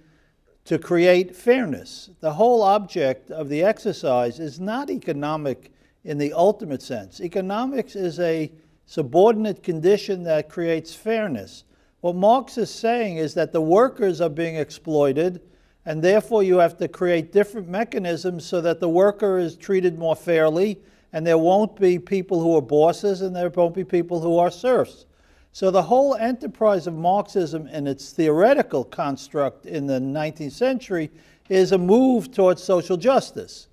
to 0.65 0.79
create 0.79 1.35
fairness. 1.35 2.11
The 2.21 2.33
whole 2.33 2.63
object 2.63 3.31
of 3.31 3.49
the 3.49 3.63
exercise 3.63 4.39
is 4.39 4.61
not 4.61 4.91
economic 4.91 5.73
in 6.05 6.19
the 6.19 6.33
ultimate 6.35 6.83
sense. 6.83 7.21
Economics 7.21 7.97
is 7.97 8.21
a 8.21 8.53
subordinate 8.85 9.63
condition 9.63 10.23
that 10.25 10.51
creates 10.51 10.95
fairness. 10.95 11.65
What 12.01 12.17
Marx 12.17 12.59
is 12.59 12.71
saying 12.71 13.17
is 13.17 13.35
that 13.35 13.53
the 13.53 13.61
workers 13.61 14.21
are 14.21 14.29
being 14.29 14.57
exploited, 14.57 15.41
and 15.85 16.03
therefore 16.03 16.43
you 16.43 16.59
have 16.59 16.77
to 16.79 16.89
create 16.89 17.33
different 17.33 17.69
mechanisms 17.69 18.45
so 18.45 18.61
that 18.61 18.79
the 18.79 18.89
worker 18.89 19.39
is 19.39 19.57
treated 19.57 19.99
more 19.99 20.17
fairly, 20.17 20.79
and 21.13 21.27
there 21.27 21.39
won't 21.39 21.77
be 21.81 21.99
people 21.99 22.41
who 22.41 22.57
are 22.57 22.63
bosses 22.63 23.23
and 23.23 23.35
there 23.35 23.49
won't 23.49 23.75
be 23.75 23.85
people 23.85 24.21
who 24.21 24.39
are 24.39 24.51
serfs. 24.51 25.07
So 25.53 25.71
the 25.71 25.83
whole 25.83 26.15
enterprise 26.15 26.87
of 26.87 26.95
Marxism 26.95 27.69
and 27.71 27.89
its 27.89 28.13
theoretical 28.13 28.85
construct 28.85 29.67
in 29.67 29.87
the 29.87 29.99
19th 29.99 30.53
century 30.53 31.11
is 31.49 31.73
a 31.73 31.79
move 31.79 32.31
towards 32.31 32.63
social 32.63 32.97
justice. 32.97 33.69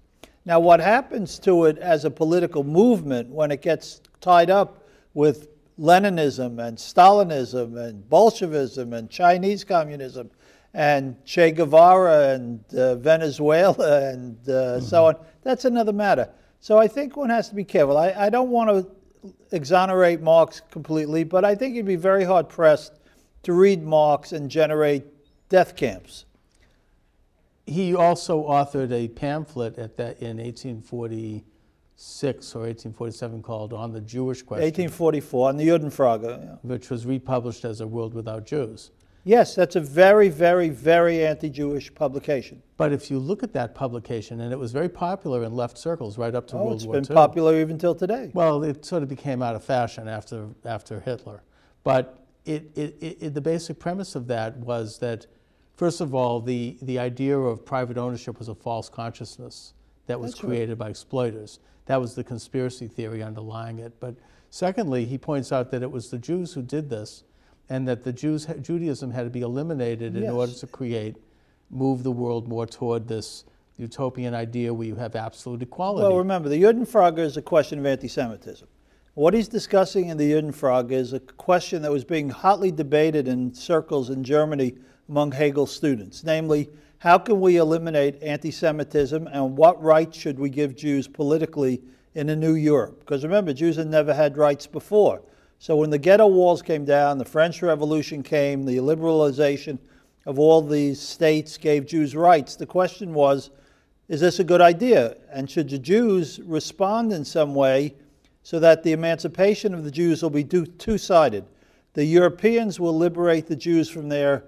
Now, 0.45 0.59
what 0.59 0.79
happens 0.79 1.39
to 1.39 1.65
it 1.65 1.77
as 1.79 2.05
a 2.05 2.11
political 2.11 2.63
movement 2.63 3.29
when 3.29 3.51
it 3.51 3.61
gets 3.61 4.01
tied 4.21 4.49
up 4.49 4.83
with 5.13 5.49
Leninism 5.79 6.59
and 6.65 6.77
Stalinism 6.77 7.77
and 7.77 8.07
Bolshevism 8.09 8.93
and 8.93 9.09
Chinese 9.09 9.63
communism 9.63 10.29
and 10.73 11.15
Che 11.25 11.51
Guevara 11.51 12.33
and 12.33 12.63
uh, 12.75 12.95
Venezuela 12.95 14.09
and 14.11 14.37
uh, 14.47 14.51
mm-hmm. 14.51 14.85
so 14.85 15.05
on, 15.05 15.15
that's 15.41 15.65
another 15.65 15.93
matter. 15.93 16.29
So 16.59 16.77
I 16.77 16.87
think 16.87 17.17
one 17.17 17.29
has 17.29 17.49
to 17.49 17.55
be 17.55 17.63
careful. 17.63 17.97
I, 17.97 18.11
I 18.11 18.29
don't 18.29 18.49
want 18.49 18.69
to 18.69 18.94
exonerate 19.55 20.21
Marx 20.21 20.61
completely, 20.69 21.23
but 21.23 21.43
I 21.43 21.55
think 21.55 21.75
you'd 21.75 21.85
be 21.85 21.95
very 21.95 22.23
hard 22.23 22.49
pressed 22.49 22.99
to 23.43 23.53
read 23.53 23.83
Marx 23.83 24.31
and 24.31 24.49
generate 24.49 25.05
death 25.49 25.75
camps. 25.75 26.25
He 27.65 27.95
also 27.95 28.43
authored 28.43 28.91
a 28.91 29.07
pamphlet 29.07 29.79
at 29.79 29.97
that 29.97 30.19
in 30.19 30.37
1846 30.37 32.55
or 32.55 32.59
1847 32.59 33.41
called 33.41 33.73
"On 33.73 33.91
the 33.91 34.01
Jewish 34.01 34.43
Question." 34.43 34.65
1844 34.65 35.49
on 35.49 35.57
the 35.57 35.67
Judenfrage, 35.67 36.23
yeah. 36.23 36.57
which 36.61 36.91
was 36.91 37.07
republished 37.07 37.65
as 37.65 37.81
"A 37.81 37.87
World 37.87 38.13
Without 38.13 38.45
Jews." 38.45 38.91
Yes, 39.25 39.55
that's 39.55 39.75
a 39.75 39.81
very, 39.81 40.29
very, 40.29 40.69
very 40.69 41.25
anti-Jewish 41.25 41.93
publication. 41.93 42.61
But 42.77 42.93
if 42.93 43.09
you 43.11 43.19
look 43.19 43.43
at 43.43 43.53
that 43.53 43.75
publication, 43.75 44.39
and 44.39 44.53
it 44.53 44.59
was 44.59 44.71
very 44.71 44.87
popular 44.87 45.43
in 45.43 45.53
left 45.53 45.77
circles 45.77 46.17
right 46.17 46.33
up 46.33 46.47
to 46.47 46.55
oh, 46.55 46.65
World 46.65 46.85
War 46.85 46.95
II. 46.95 46.99
It's 46.99 47.07
been 47.09 47.15
popular 47.15 47.59
even 47.59 47.77
till 47.77 47.95
today. 47.95 48.29
Well, 48.33 48.63
it 48.63 48.85
sort 48.85 49.03
of 49.03 49.09
became 49.09 49.41
out 49.41 49.55
of 49.55 49.63
fashion 49.63 50.07
after 50.07 50.47
after 50.63 50.99
Hitler. 50.99 51.41
But 51.83 52.23
it, 52.45 52.71
it, 52.75 53.17
it, 53.19 53.33
the 53.33 53.41
basic 53.41 53.79
premise 53.79 54.15
of 54.15 54.27
that 54.27 54.57
was 54.57 54.99
that 54.99 55.25
First 55.75 55.99
of 55.99 56.15
all, 56.15 56.39
the, 56.39 56.77
the 56.81 56.99
idea 56.99 57.37
of 57.37 57.65
private 57.65 57.97
ownership 57.97 58.39
was 58.39 58.47
a 58.47 58.55
false 58.55 58.87
consciousness 58.87 59.73
that 60.07 60.19
was 60.19 60.31
That's 60.31 60.41
created 60.41 60.69
right. 60.69 60.85
by 60.85 60.89
exploiters. 60.89 61.59
That 61.85 61.99
was 61.99 62.15
the 62.15 62.23
conspiracy 62.23 62.87
theory 62.87 63.21
underlying 63.21 63.79
it. 63.79 63.93
But 63.99 64.15
secondly, 64.49 65.05
he 65.05 65.17
points 65.17 65.51
out 65.51 65.71
that 65.71 65.83
it 65.83 65.91
was 65.91 66.09
the 66.09 66.17
Jews 66.17 66.53
who 66.53 66.61
did 66.61 66.89
this 66.89 67.25
and 67.69 67.87
that 67.87 68.03
the 68.03 68.13
Jews, 68.13 68.47
Judaism 68.61 69.11
had 69.11 69.23
to 69.23 69.29
be 69.29 69.41
eliminated 69.41 70.15
in 70.15 70.23
yes. 70.23 70.31
order 70.31 70.53
to 70.53 70.67
create, 70.67 71.15
move 71.69 72.03
the 72.03 72.11
world 72.11 72.47
more 72.47 72.65
toward 72.65 73.07
this 73.07 73.45
utopian 73.77 74.33
idea 74.33 74.73
where 74.73 74.87
you 74.87 74.95
have 74.95 75.15
absolute 75.15 75.61
equality. 75.61 76.07
Well, 76.07 76.17
remember, 76.17 76.49
the 76.49 76.61
Judenfrage 76.61 77.19
is 77.19 77.37
a 77.37 77.41
question 77.41 77.79
of 77.79 77.85
anti 77.85 78.07
Semitism. 78.07 78.67
What 79.15 79.33
he's 79.33 79.47
discussing 79.47 80.09
in 80.09 80.17
the 80.17 80.31
Judenfrage 80.31 80.91
is 80.91 81.13
a 81.13 81.19
question 81.19 81.81
that 81.81 81.91
was 81.91 82.03
being 82.03 82.29
hotly 82.29 82.71
debated 82.71 83.27
in 83.27 83.53
circles 83.53 84.09
in 84.09 84.23
Germany 84.23 84.75
among 85.09 85.31
Hegel's 85.31 85.73
students, 85.73 86.23
namely, 86.23 86.69
how 86.99 87.17
can 87.17 87.39
we 87.39 87.57
eliminate 87.57 88.21
anti 88.23 88.51
Semitism 88.51 89.27
and 89.27 89.57
what 89.57 89.81
rights 89.81 90.17
should 90.17 90.39
we 90.39 90.49
give 90.49 90.75
Jews 90.75 91.07
politically 91.07 91.81
in 92.15 92.29
a 92.29 92.35
new 92.35 92.55
Europe? 92.55 92.99
Because 92.99 93.23
remember, 93.23 93.53
Jews 93.53 93.75
had 93.75 93.87
never 93.87 94.13
had 94.13 94.37
rights 94.37 94.65
before. 94.65 95.21
So 95.65 95.75
when 95.75 95.89
the 95.89 95.97
ghetto 95.97 96.27
walls 96.27 96.61
came 96.61 96.85
down, 96.85 97.17
the 97.17 97.25
French 97.25 97.63
Revolution 97.63 98.21
came, 98.21 98.65
the 98.65 98.77
liberalization 98.77 99.79
of 100.27 100.37
all 100.37 100.61
these 100.61 101.01
states 101.01 101.57
gave 101.57 101.87
Jews 101.87 102.15
rights. 102.15 102.55
The 102.55 102.67
question 102.67 103.15
was, 103.15 103.49
is 104.07 104.21
this 104.21 104.37
a 104.37 104.43
good 104.43 104.61
idea? 104.61 105.17
And 105.31 105.49
should 105.49 105.67
the 105.67 105.79
Jews 105.79 106.39
respond 106.41 107.11
in 107.11 107.25
some 107.25 107.55
way 107.55 107.95
so 108.43 108.59
that 108.59 108.83
the 108.83 108.91
emancipation 108.91 109.73
of 109.73 109.83
the 109.83 109.89
Jews 109.89 110.21
will 110.21 110.29
be 110.29 110.43
two 110.43 110.99
sided? 110.99 111.45
The 111.93 112.05
Europeans 112.05 112.79
will 112.79 112.95
liberate 112.95 113.47
the 113.47 113.55
Jews 113.55 113.89
from 113.89 114.07
their 114.07 114.43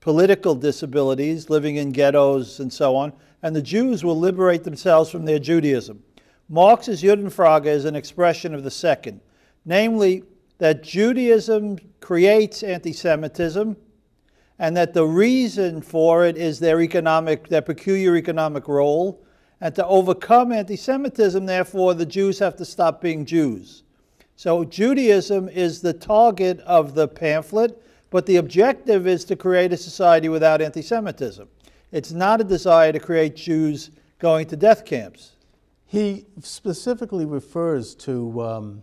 political 0.00 0.54
disabilities, 0.54 1.48
living 1.48 1.76
in 1.76 1.90
ghettos 1.90 2.60
and 2.60 2.70
so 2.70 2.96
on, 2.96 3.14
and 3.42 3.56
the 3.56 3.62
Jews 3.62 4.04
will 4.04 4.18
liberate 4.18 4.64
themselves 4.64 5.08
from 5.08 5.24
their 5.24 5.38
Judaism. 5.38 6.02
Marx's 6.50 7.02
Judenfrage 7.02 7.64
is 7.64 7.86
an 7.86 7.96
expression 7.96 8.54
of 8.54 8.62
the 8.62 8.70
second, 8.70 9.22
namely 9.68 10.24
that 10.56 10.82
Judaism 10.82 11.78
creates 12.00 12.62
anti 12.62 12.92
Semitism 12.92 13.76
and 14.58 14.76
that 14.76 14.94
the 14.94 15.06
reason 15.06 15.82
for 15.82 16.26
it 16.26 16.36
is 16.36 16.58
their 16.58 16.80
economic, 16.80 17.48
their 17.48 17.62
peculiar 17.62 18.16
economic 18.16 18.66
role. 18.66 19.22
And 19.60 19.74
to 19.74 19.86
overcome 19.86 20.52
anti 20.52 20.74
Semitism, 20.74 21.44
therefore, 21.44 21.94
the 21.94 22.06
Jews 22.06 22.38
have 22.38 22.56
to 22.56 22.64
stop 22.64 23.02
being 23.02 23.26
Jews. 23.26 23.82
So 24.36 24.64
Judaism 24.64 25.48
is 25.48 25.82
the 25.82 25.92
target 25.92 26.60
of 26.60 26.94
the 26.94 27.06
pamphlet, 27.06 27.82
but 28.08 28.24
the 28.24 28.36
objective 28.36 29.06
is 29.06 29.24
to 29.26 29.36
create 29.36 29.72
a 29.72 29.76
society 29.76 30.28
without 30.28 30.62
anti 30.62 30.82
Semitism. 30.82 31.46
It's 31.92 32.12
not 32.12 32.40
a 32.40 32.44
desire 32.44 32.92
to 32.92 33.00
create 33.00 33.36
Jews 33.36 33.90
going 34.18 34.46
to 34.46 34.56
death 34.56 34.86
camps. 34.86 35.32
He 35.84 36.26
specifically 36.40 37.26
refers 37.26 37.94
to, 37.96 38.42
um, 38.42 38.82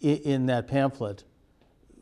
in 0.00 0.46
that 0.46 0.68
pamphlet, 0.68 1.24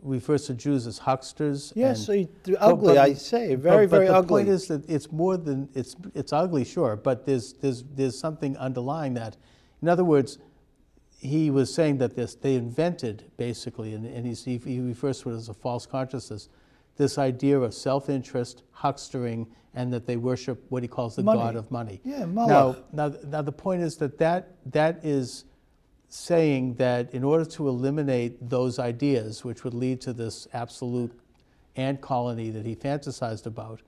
refers 0.02 0.46
to 0.46 0.54
Jews 0.54 0.86
as 0.86 0.98
hucksters. 0.98 1.72
Yes, 1.74 2.08
and, 2.08 2.28
so 2.44 2.54
ugly, 2.58 2.94
but, 2.94 2.98
I 2.98 3.14
say, 3.14 3.54
very, 3.54 3.86
but, 3.86 3.96
very 3.96 4.06
but 4.06 4.14
ugly. 4.14 4.42
The 4.42 4.46
point 4.46 4.48
is 4.48 4.68
that 4.68 4.88
it's 4.88 5.10
more 5.10 5.36
than 5.36 5.68
it's 5.74 5.96
it's 6.14 6.32
ugly, 6.32 6.64
sure, 6.64 6.96
but 6.96 7.26
there's 7.26 7.54
there's 7.54 7.84
there's 7.94 8.18
something 8.18 8.56
underlying 8.56 9.14
that. 9.14 9.36
In 9.82 9.88
other 9.88 10.04
words, 10.04 10.38
he 11.18 11.50
was 11.50 11.72
saying 11.72 11.98
that 11.98 12.14
this 12.14 12.34
they 12.34 12.54
invented 12.54 13.30
basically, 13.36 13.94
and, 13.94 14.06
and 14.06 14.26
he, 14.26 14.58
he 14.58 14.80
refers 14.80 15.20
to 15.22 15.30
it 15.30 15.34
as 15.34 15.48
a 15.48 15.54
false 15.54 15.86
consciousness, 15.86 16.48
this 16.96 17.18
idea 17.18 17.58
of 17.58 17.74
self-interest, 17.74 18.62
huckstering, 18.72 19.46
and 19.74 19.92
that 19.92 20.06
they 20.06 20.16
worship 20.16 20.64
what 20.68 20.82
he 20.82 20.88
calls 20.88 21.16
the 21.16 21.22
money. 21.22 21.38
god 21.38 21.56
of 21.56 21.70
money. 21.70 22.00
Yeah, 22.04 22.24
Now, 22.24 22.76
now, 22.92 23.14
now 23.26 23.42
the 23.42 23.52
point 23.52 23.82
is 23.82 23.96
that, 23.96 24.18
that 24.18 24.52
that 24.66 25.04
is 25.04 25.44
saying 26.08 26.74
that 26.74 27.12
in 27.12 27.24
order 27.24 27.44
to 27.44 27.68
eliminate 27.68 28.48
those 28.48 28.78
ideas, 28.78 29.44
which 29.44 29.64
would 29.64 29.74
lead 29.74 30.00
to 30.02 30.12
this 30.12 30.46
absolute 30.52 31.12
ant 31.76 32.00
colony 32.00 32.50
that 32.50 32.64
he 32.64 32.74
fantasized 32.74 33.46
about, 33.46 33.80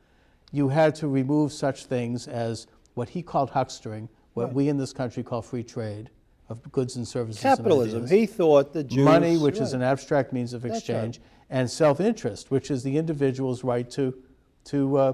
you 0.52 0.68
had 0.68 0.94
to 0.96 1.09
remove 1.09 1.52
such 1.52 1.85
things 1.85 2.26
as 2.26 2.66
what 2.94 3.11
he 3.11 3.22
called 3.22 3.50
huckstering, 3.50 4.09
what 4.35 4.46
right. 4.46 4.54
we 4.54 4.68
in 4.68 4.76
this 4.76 4.92
country 4.92 5.22
call 5.22 5.42
free 5.42 5.62
trade, 5.62 6.11
of 6.48 6.72
goods 6.72 6.96
and 6.96 7.07
services. 7.07 7.40
Capitalism. 7.42 8.02
And 8.02 8.11
he 8.11 8.26
thought 8.26 8.72
the 8.72 8.83
Jews. 8.83 9.04
Money, 9.04 9.37
which 9.37 9.57
right. 9.57 9.62
is 9.62 9.72
an 9.72 9.83
abstract 9.83 10.33
means 10.33 10.54
of 10.54 10.64
exchange, 10.64 11.18
right. 11.18 11.26
and 11.50 11.70
self 11.70 12.00
interest, 12.00 12.50
which 12.50 12.70
is 12.70 12.83
the 12.83 12.96
individual's 12.96 13.62
right 13.62 13.88
to, 13.90 14.16
to, 14.64 14.96
uh, 14.96 15.12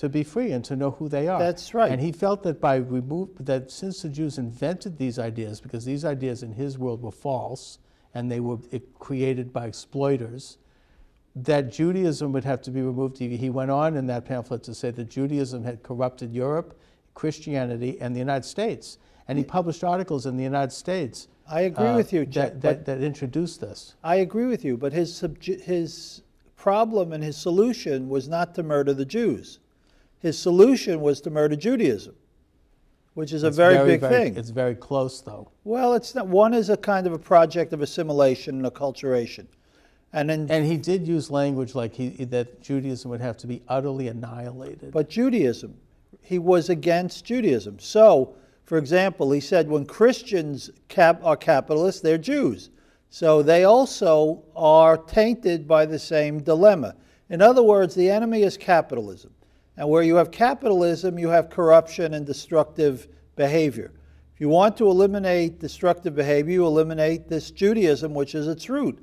to 0.00 0.08
be 0.08 0.24
free 0.24 0.52
and 0.52 0.64
to 0.64 0.76
know 0.76 0.92
who 0.92 1.08
they 1.08 1.28
are. 1.28 1.38
That's 1.38 1.74
right. 1.74 1.92
And 1.92 2.00
he 2.00 2.10
felt 2.10 2.42
that 2.44 2.60
by 2.60 2.76
remove 2.76 3.28
that 3.40 3.70
since 3.70 4.02
the 4.02 4.08
Jews 4.08 4.38
invented 4.38 4.96
these 4.96 5.18
ideas, 5.18 5.60
because 5.60 5.84
these 5.84 6.04
ideas 6.04 6.42
in 6.42 6.52
his 6.52 6.78
world 6.78 7.02
were 7.02 7.10
false 7.10 7.78
and 8.14 8.30
they 8.30 8.40
were 8.40 8.58
created 8.98 9.52
by 9.52 9.66
exploiters, 9.66 10.56
that 11.36 11.70
Judaism 11.70 12.32
would 12.32 12.44
have 12.44 12.62
to 12.62 12.70
be 12.70 12.80
removed. 12.80 13.18
He 13.18 13.50
went 13.50 13.70
on 13.70 13.94
in 13.96 14.06
that 14.06 14.24
pamphlet 14.24 14.62
to 14.64 14.74
say 14.74 14.90
that 14.90 15.10
Judaism 15.10 15.64
had 15.64 15.82
corrupted 15.82 16.32
Europe, 16.32 16.78
Christianity, 17.14 18.00
and 18.00 18.14
the 18.14 18.20
United 18.20 18.46
States 18.46 18.98
and 19.28 19.38
he 19.38 19.44
published 19.44 19.84
articles 19.84 20.26
in 20.26 20.36
the 20.36 20.42
United 20.42 20.72
States. 20.72 21.28
I 21.48 21.60
agree 21.60 21.86
uh, 21.86 21.96
with 21.96 22.12
you, 22.12 22.26
that, 22.26 22.60
that, 22.62 22.84
that, 22.86 23.00
introduced 23.00 23.60
this. 23.60 23.94
I 24.02 24.16
agree 24.16 24.46
with 24.46 24.64
you, 24.64 24.76
but 24.76 24.92
his 24.92 25.24
his 25.40 26.22
problem 26.56 27.12
and 27.12 27.22
his 27.22 27.36
solution 27.36 28.08
was 28.08 28.28
not 28.28 28.56
to 28.56 28.64
murder 28.64 28.92
the 28.92 29.04
Jews. 29.04 29.60
His 30.20 30.38
solution 30.38 31.00
was 31.00 31.20
to 31.22 31.30
murder 31.30 31.56
Judaism, 31.56 32.14
which 33.14 33.32
is 33.32 33.42
it's 33.42 33.56
a 33.56 33.56
very, 33.56 33.74
very 33.74 33.88
big 33.88 34.00
very, 34.00 34.14
thing. 34.14 34.36
It's 34.36 34.50
very 34.50 34.74
close, 34.74 35.20
though. 35.20 35.50
Well, 35.64 35.94
it's 35.94 36.14
not. 36.14 36.28
One 36.28 36.54
is 36.54 36.70
a 36.70 36.76
kind 36.76 37.06
of 37.06 37.12
a 37.12 37.18
project 37.18 37.72
of 37.72 37.82
assimilation 37.82 38.64
and 38.64 38.72
acculturation. 38.72 39.46
And, 40.12 40.28
then, 40.28 40.46
and 40.50 40.66
he 40.66 40.76
did 40.76 41.06
use 41.06 41.30
language 41.30 41.74
like 41.74 41.94
he, 41.94 42.08
that 42.26 42.60
Judaism 42.60 43.10
would 43.10 43.20
have 43.20 43.36
to 43.38 43.46
be 43.46 43.62
utterly 43.68 44.08
annihilated. 44.08 44.92
But 44.92 45.08
Judaism, 45.08 45.76
he 46.20 46.38
was 46.38 46.68
against 46.68 47.24
Judaism. 47.24 47.78
So 47.78 48.34
for 48.70 48.78
example, 48.78 49.32
he 49.32 49.40
said 49.40 49.68
when 49.68 49.84
Christians 49.84 50.70
cap- 50.86 51.24
are 51.24 51.36
capitalists, 51.36 52.00
they're 52.02 52.16
Jews. 52.16 52.70
So 53.08 53.42
they 53.42 53.64
also 53.64 54.44
are 54.54 54.96
tainted 54.96 55.66
by 55.66 55.86
the 55.86 55.98
same 55.98 56.40
dilemma. 56.40 56.94
In 57.28 57.42
other 57.42 57.64
words, 57.64 57.96
the 57.96 58.08
enemy 58.08 58.44
is 58.44 58.56
capitalism. 58.56 59.34
And 59.80 59.88
where 59.88 60.02
you 60.02 60.16
have 60.16 60.30
capitalism, 60.30 61.18
you 61.18 61.30
have 61.30 61.48
corruption 61.48 62.12
and 62.12 62.26
destructive 62.26 63.08
behavior. 63.34 63.90
If 64.34 64.38
you 64.38 64.50
want 64.50 64.76
to 64.76 64.86
eliminate 64.86 65.58
destructive 65.58 66.14
behavior, 66.14 66.52
you 66.52 66.66
eliminate 66.66 67.30
this 67.30 67.50
Judaism, 67.50 68.12
which 68.12 68.34
is 68.34 68.46
its 68.46 68.68
root. 68.68 68.98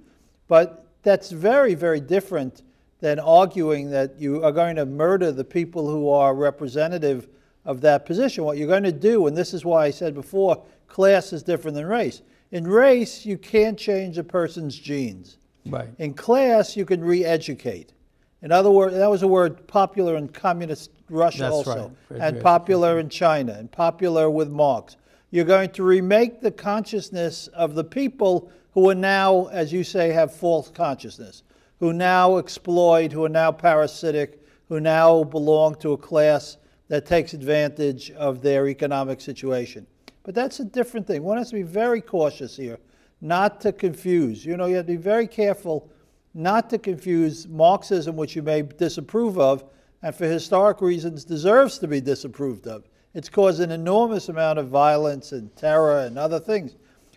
But 0.47 0.85
that's 1.01 1.31
very, 1.31 1.73
very 1.73 1.99
different 1.99 2.61
than 2.99 3.17
arguing 3.19 3.89
that 3.89 4.19
you 4.19 4.43
are 4.43 4.51
going 4.51 4.75
to 4.75 4.85
murder 4.85 5.31
the 5.31 5.43
people 5.43 5.89
who 5.89 6.11
are 6.11 6.35
representative 6.35 7.27
of 7.65 7.81
that 7.81 8.05
position. 8.05 8.43
What 8.43 8.59
you're 8.59 8.67
going 8.67 8.83
to 8.83 8.91
do, 8.91 9.25
and 9.25 9.35
this 9.35 9.55
is 9.55 9.65
why 9.65 9.85
I 9.85 9.89
said 9.89 10.13
before, 10.13 10.63
class 10.87 11.33
is 11.33 11.41
different 11.41 11.73
than 11.73 11.87
race. 11.87 12.21
In 12.51 12.67
race, 12.67 13.25
you 13.25 13.39
can't 13.39 13.79
change 13.79 14.19
a 14.19 14.23
person's 14.23 14.77
genes. 14.77 15.39
Right. 15.65 15.89
In 15.97 16.13
class, 16.13 16.77
you 16.77 16.85
can 16.85 17.03
re-educate. 17.03 17.93
In 18.41 18.51
other 18.51 18.69
words, 18.69 18.95
that 18.95 19.09
was 19.09 19.23
a 19.23 19.27
word 19.27 19.67
popular 19.67 20.15
in 20.15 20.29
communist 20.29 20.91
Russia 21.09 21.39
That's 21.39 21.53
also, 21.53 21.91
right, 22.09 22.21
and 22.21 22.41
popular 22.41 22.99
in 22.99 23.09
China, 23.09 23.53
and 23.53 23.71
popular 23.71 24.29
with 24.29 24.49
Marx. 24.49 24.97
You're 25.31 25.45
going 25.45 25.71
to 25.71 25.83
remake 25.83 26.41
the 26.41 26.51
consciousness 26.51 27.47
of 27.47 27.75
the 27.75 27.83
people 27.83 28.51
who 28.73 28.89
are 28.89 28.95
now, 28.95 29.45
as 29.47 29.73
you 29.73 29.83
say, 29.83 30.11
have 30.11 30.33
false 30.33 30.69
consciousness, 30.69 31.43
who 31.79 31.93
now 31.93 32.37
exploit, 32.37 33.11
who 33.11 33.25
are 33.25 33.29
now 33.29 33.51
parasitic, 33.51 34.41
who 34.69 34.79
now 34.79 35.23
belong 35.23 35.75
to 35.75 35.93
a 35.93 35.97
class 35.97 36.57
that 36.87 37.05
takes 37.05 37.33
advantage 37.33 38.11
of 38.11 38.41
their 38.41 38.67
economic 38.67 39.19
situation. 39.19 39.87
But 40.23 40.35
that's 40.35 40.59
a 40.59 40.65
different 40.65 41.07
thing. 41.07 41.23
One 41.23 41.37
has 41.37 41.49
to 41.49 41.55
be 41.55 41.63
very 41.63 42.01
cautious 42.01 42.55
here, 42.55 42.77
not 43.21 43.59
to 43.61 43.71
confuse. 43.71 44.45
You 44.45 44.57
know, 44.57 44.65
you 44.65 44.75
have 44.75 44.85
to 44.85 44.91
be 44.91 44.97
very 44.97 45.27
careful 45.27 45.89
not 46.33 46.69
to 46.69 46.77
confuse 46.77 47.47
Marxism, 47.47 48.15
which 48.15 48.35
you 48.35 48.43
may 48.43 48.61
disapprove 48.61 49.39
of, 49.39 49.63
and 50.01 50.15
for 50.15 50.25
historic 50.25 50.81
reasons 50.81 51.25
deserves 51.25 51.79
to 51.79 51.87
be 51.87 52.01
disapproved 52.01 52.67
of. 52.67 52.87
It's 53.13 53.29
caused 53.29 53.61
an 53.61 53.71
enormous 53.71 54.29
amount 54.29 54.59
of 54.59 54.67
violence 54.67 55.31
and 55.31 55.55
terror 55.55 56.01
and 56.01 56.17
other 56.17 56.39
things. 56.39 56.75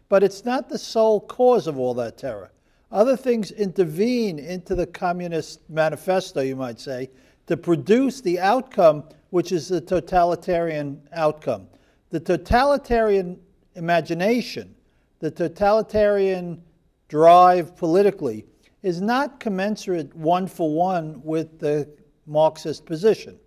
But 0.09 0.23
it's 0.23 0.44
not 0.44 0.68
the 0.68 0.79
sole 0.79 1.20
cause 1.20 1.66
of 1.66 1.79
all 1.79 1.94
that 1.94 2.18
terror. 2.18 2.51
Other 2.90 3.16
things 3.16 3.53
intervene 3.53 4.38
into 4.38 4.75
the 4.75 4.87
Communist 4.87 5.68
Manifesto, 5.68 6.40
you 6.40 6.57
might 6.57 6.81
say, 6.81 7.11
to 7.46 7.57
produce 7.57 8.20
the 8.20 8.40
outcome 8.40 9.05
which 9.31 9.53
is 9.53 9.68
the 9.68 9.81
totalitarian 9.81 11.01
outcome. 11.12 11.68
The 12.11 12.20
totalitarian 12.20 13.38
imagination, 13.75 14.75
the 15.20 15.31
totalitarian 15.31 16.62
drive 17.09 17.77
politically, 17.77 18.44
is 18.82 19.00
not 19.00 19.40
commensurate 19.40 20.14
one 20.14 20.46
for 20.46 20.74
one 20.74 21.20
with 21.22 21.58
the 21.58 21.88
Marxist 22.26 22.86
position. 22.86 23.38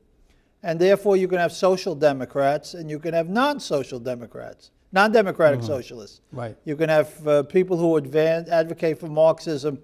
And 0.61 0.79
therefore, 0.79 1.17
you 1.17 1.27
can 1.27 1.39
have 1.39 1.51
social 1.51 1.95
democrats 1.95 2.73
and 2.73 2.89
you 2.89 2.99
can 2.99 3.13
have 3.13 3.29
non 3.29 3.59
social 3.59 3.99
democrats, 3.99 4.71
non 4.91 5.11
democratic 5.11 5.61
socialists. 5.61 6.21
Right. 6.31 6.55
You 6.63 6.75
can 6.75 6.89
have 6.89 7.27
uh, 7.27 7.43
people 7.43 7.77
who 7.77 7.99
advan 7.99 8.47
advocate 8.47 8.99
for 8.99 9.07
Marxism 9.07 9.79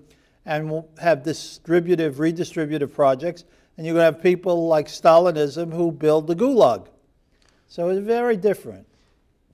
and 0.45 0.83
have 1.01 1.23
distributive, 1.23 2.15
redistributive 2.15 2.93
projects. 2.93 3.43
And 3.77 3.85
you 3.85 3.93
can 3.93 4.01
have 4.01 4.21
people 4.21 4.67
like 4.67 4.87
Stalinism 4.87 5.73
who 5.73 5.91
build 5.91 6.27
the 6.27 6.35
gulag. 6.35 6.87
So 7.67 7.89
it's 7.89 8.05
very 8.05 8.35
different. 8.35 8.87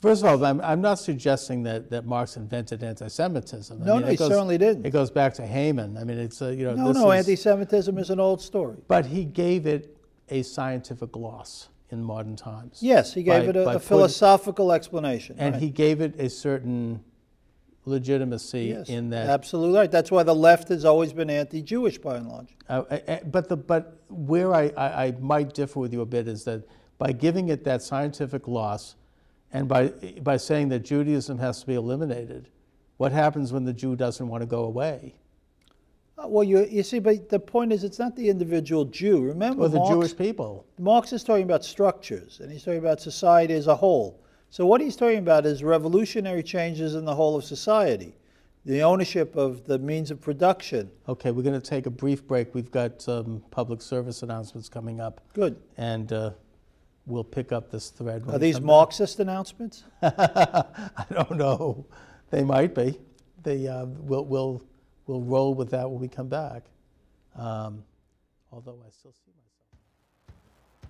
First 0.01 0.23
of 0.23 0.29
all, 0.29 0.45
I'm, 0.45 0.62
I'm 0.62 0.81
not 0.81 0.99
suggesting 0.99 1.63
that, 1.63 1.89
that 1.89 2.05
Marx 2.05 2.38
invented 2.38 2.84
anti-Semitism. 2.84 3.81
I 3.81 3.86
No, 3.86 3.93
mean, 3.93 4.01
no, 4.03 4.08
he 4.12 4.17
goes- 4.17 4.27
certainly 4.29 4.58
didn't. 4.58 4.86
It 4.86 4.91
goes 4.91 5.10
back 5.10 5.34
to 5.36 5.45
Haman. 5.47 5.97
I 5.97 6.03
mean, 6.03 6.17
it's 6.19 6.41
uh, 6.41 6.49
you 6.49 6.65
know. 6.65 6.75
No, 6.75 6.88
this 6.89 6.97
no, 6.97 7.12
is- 7.12 7.19
anti 7.25 7.36
Semitism 7.36 7.97
is 7.97 8.10
an 8.10 8.19
old 8.19 8.41
story. 8.41 8.77
But 8.88 9.05
he 9.05 9.25
gave 9.25 9.65
it 9.65 9.97
a 10.29 10.43
scientific 10.43 11.12
gloss 11.12 11.69
in 11.91 12.03
modern 12.03 12.36
times. 12.36 12.79
Yes, 12.81 13.13
he 13.13 13.23
gave 13.23 13.43
By- 13.43 13.49
it 13.49 13.55
a, 13.55 13.62
a 13.62 13.65
putting- 13.65 13.79
philosophical 13.79 14.71
explanation. 14.71 15.38
and 15.39 15.53
right. 15.53 15.62
he 15.63 15.69
gave 15.69 16.01
it 16.01 16.19
a 16.19 16.29
certain 16.29 17.03
legitimacy 17.86 18.65
yes, 18.65 18.89
in 18.89 19.10
that. 19.12 19.29
Absolutely 19.29 19.77
right. 19.77 19.91
That's 19.91 20.12
why 20.12 20.23
the 20.23 20.36
left 20.36 20.69
has 20.69 20.86
always 20.86 21.13
been 21.13 21.29
anti 21.29 21.62
Jewish 21.62 21.97
by 21.97 22.17
and 22.17 22.27
large. 22.27 22.55
Uh, 22.67 22.84
uh, 22.89 22.99
uh, 23.08 23.17
but 23.25 23.47
the 23.47 23.58
but 23.58 24.01
where 24.10 24.53
I, 24.53 24.71
I, 24.75 25.05
I 25.05 25.12
might 25.19 25.53
differ 25.53 25.79
with 25.79 25.93
you 25.93 26.01
a 26.01 26.05
bit 26.05 26.27
is 26.27 26.43
that 26.45 26.67
by 26.97 27.12
giving 27.12 27.49
it 27.49 27.63
that 27.65 27.81
scientific 27.81 28.43
gloss, 28.43 28.95
and 29.51 29.67
by 29.67 29.88
by 30.21 30.38
saying 30.38 30.69
that 30.69 30.79
Judaism 30.79 31.38
has 31.39 31.62
to 31.62 31.67
be 31.67 31.75
eliminated, 31.75 32.49
what 32.97 33.12
happens 33.12 33.51
when 33.53 33.65
the 33.65 33.73
Jew 33.73 33.95
doesn't 33.95 34.27
want 34.27 34.41
to 34.41 34.47
go 34.47 34.63
away, 34.63 35.15
Uh, 36.17 36.27
Well, 36.27 36.43
you, 36.43 36.65
you 36.65 36.84
see, 36.84 36.99
but 36.99 37.29
the 37.29 37.39
point 37.39 37.73
is, 37.73 37.84
it's 37.84 37.99
not 37.99 38.15
the 38.15 38.29
individual 38.29 38.86
Jew. 38.86 39.21
Remember, 39.21 39.63
or 39.63 39.69
the 39.69 39.77
Marx, 39.77 39.91
Jewish 39.91 40.15
people? 40.17 40.65
Marx 40.79 41.12
is 41.13 41.23
talking 41.23 41.43
about 41.43 41.63
structures, 41.65 42.39
and 42.39 42.51
he's 42.51 42.63
talking 42.63 42.79
about 42.79 43.01
society 43.01 43.53
as 43.53 43.67
a 43.67 43.75
whole. 43.75 44.21
So 44.49 44.65
what 44.65 44.79
he's 44.79 44.95
talking 44.95 45.19
about 45.19 45.45
is 45.45 45.62
revolutionary 45.63 46.41
changes 46.43 46.95
in 46.95 47.03
the 47.03 47.13
whole 47.13 47.36
of 47.36 47.43
society, 47.43 48.15
the 48.65 48.81
ownership 48.81 49.36
of 49.36 49.65
the 49.65 49.77
means 49.77 50.10
of 50.12 50.21
production. 50.21 50.89
Okay, 51.10 51.31
we're 51.31 51.43
going 51.43 51.60
to 51.60 51.69
take 51.69 51.86
a 51.86 51.89
brief 51.91 52.25
break. 52.25 52.55
We've 52.55 52.71
got 52.71 53.01
some 53.01 53.43
public 53.51 53.81
service 53.81 54.23
announcements 54.23 54.69
coming 54.69 55.01
up, 55.01 55.19
Good. 55.34 55.58
and 55.75 56.13
uh, 56.13 56.31
we'll 57.06 57.24
pick 57.24 57.52
up 57.52 57.72
this 57.72 57.89
thread. 57.89 58.26
when 58.26 58.36
Are 58.36 58.39
we 58.39 58.48
these 58.48 58.56
come 58.56 58.63
back. 58.63 58.68
Marxist 58.68 59.20
announcements? 59.20 59.84
I 60.02 61.06
don't 61.12 61.38
know. 61.38 61.86
They 62.32 62.44
might 62.44 62.74
be. 62.76 63.00
They 63.44 63.68
uh, 63.68 63.86
we'll 63.86 64.26
we'll 64.26 64.63
we'll 65.08 65.22
roll 65.22 65.54
with 65.54 65.70
that 65.72 65.89
when 65.89 66.00
we 66.00 66.08
come 66.08 66.28
back. 66.28 66.63
Um, 67.36 67.84
although 68.52 68.80
I 68.86 68.89
still 68.89 69.13
see 69.13 69.32
my. 69.38 69.44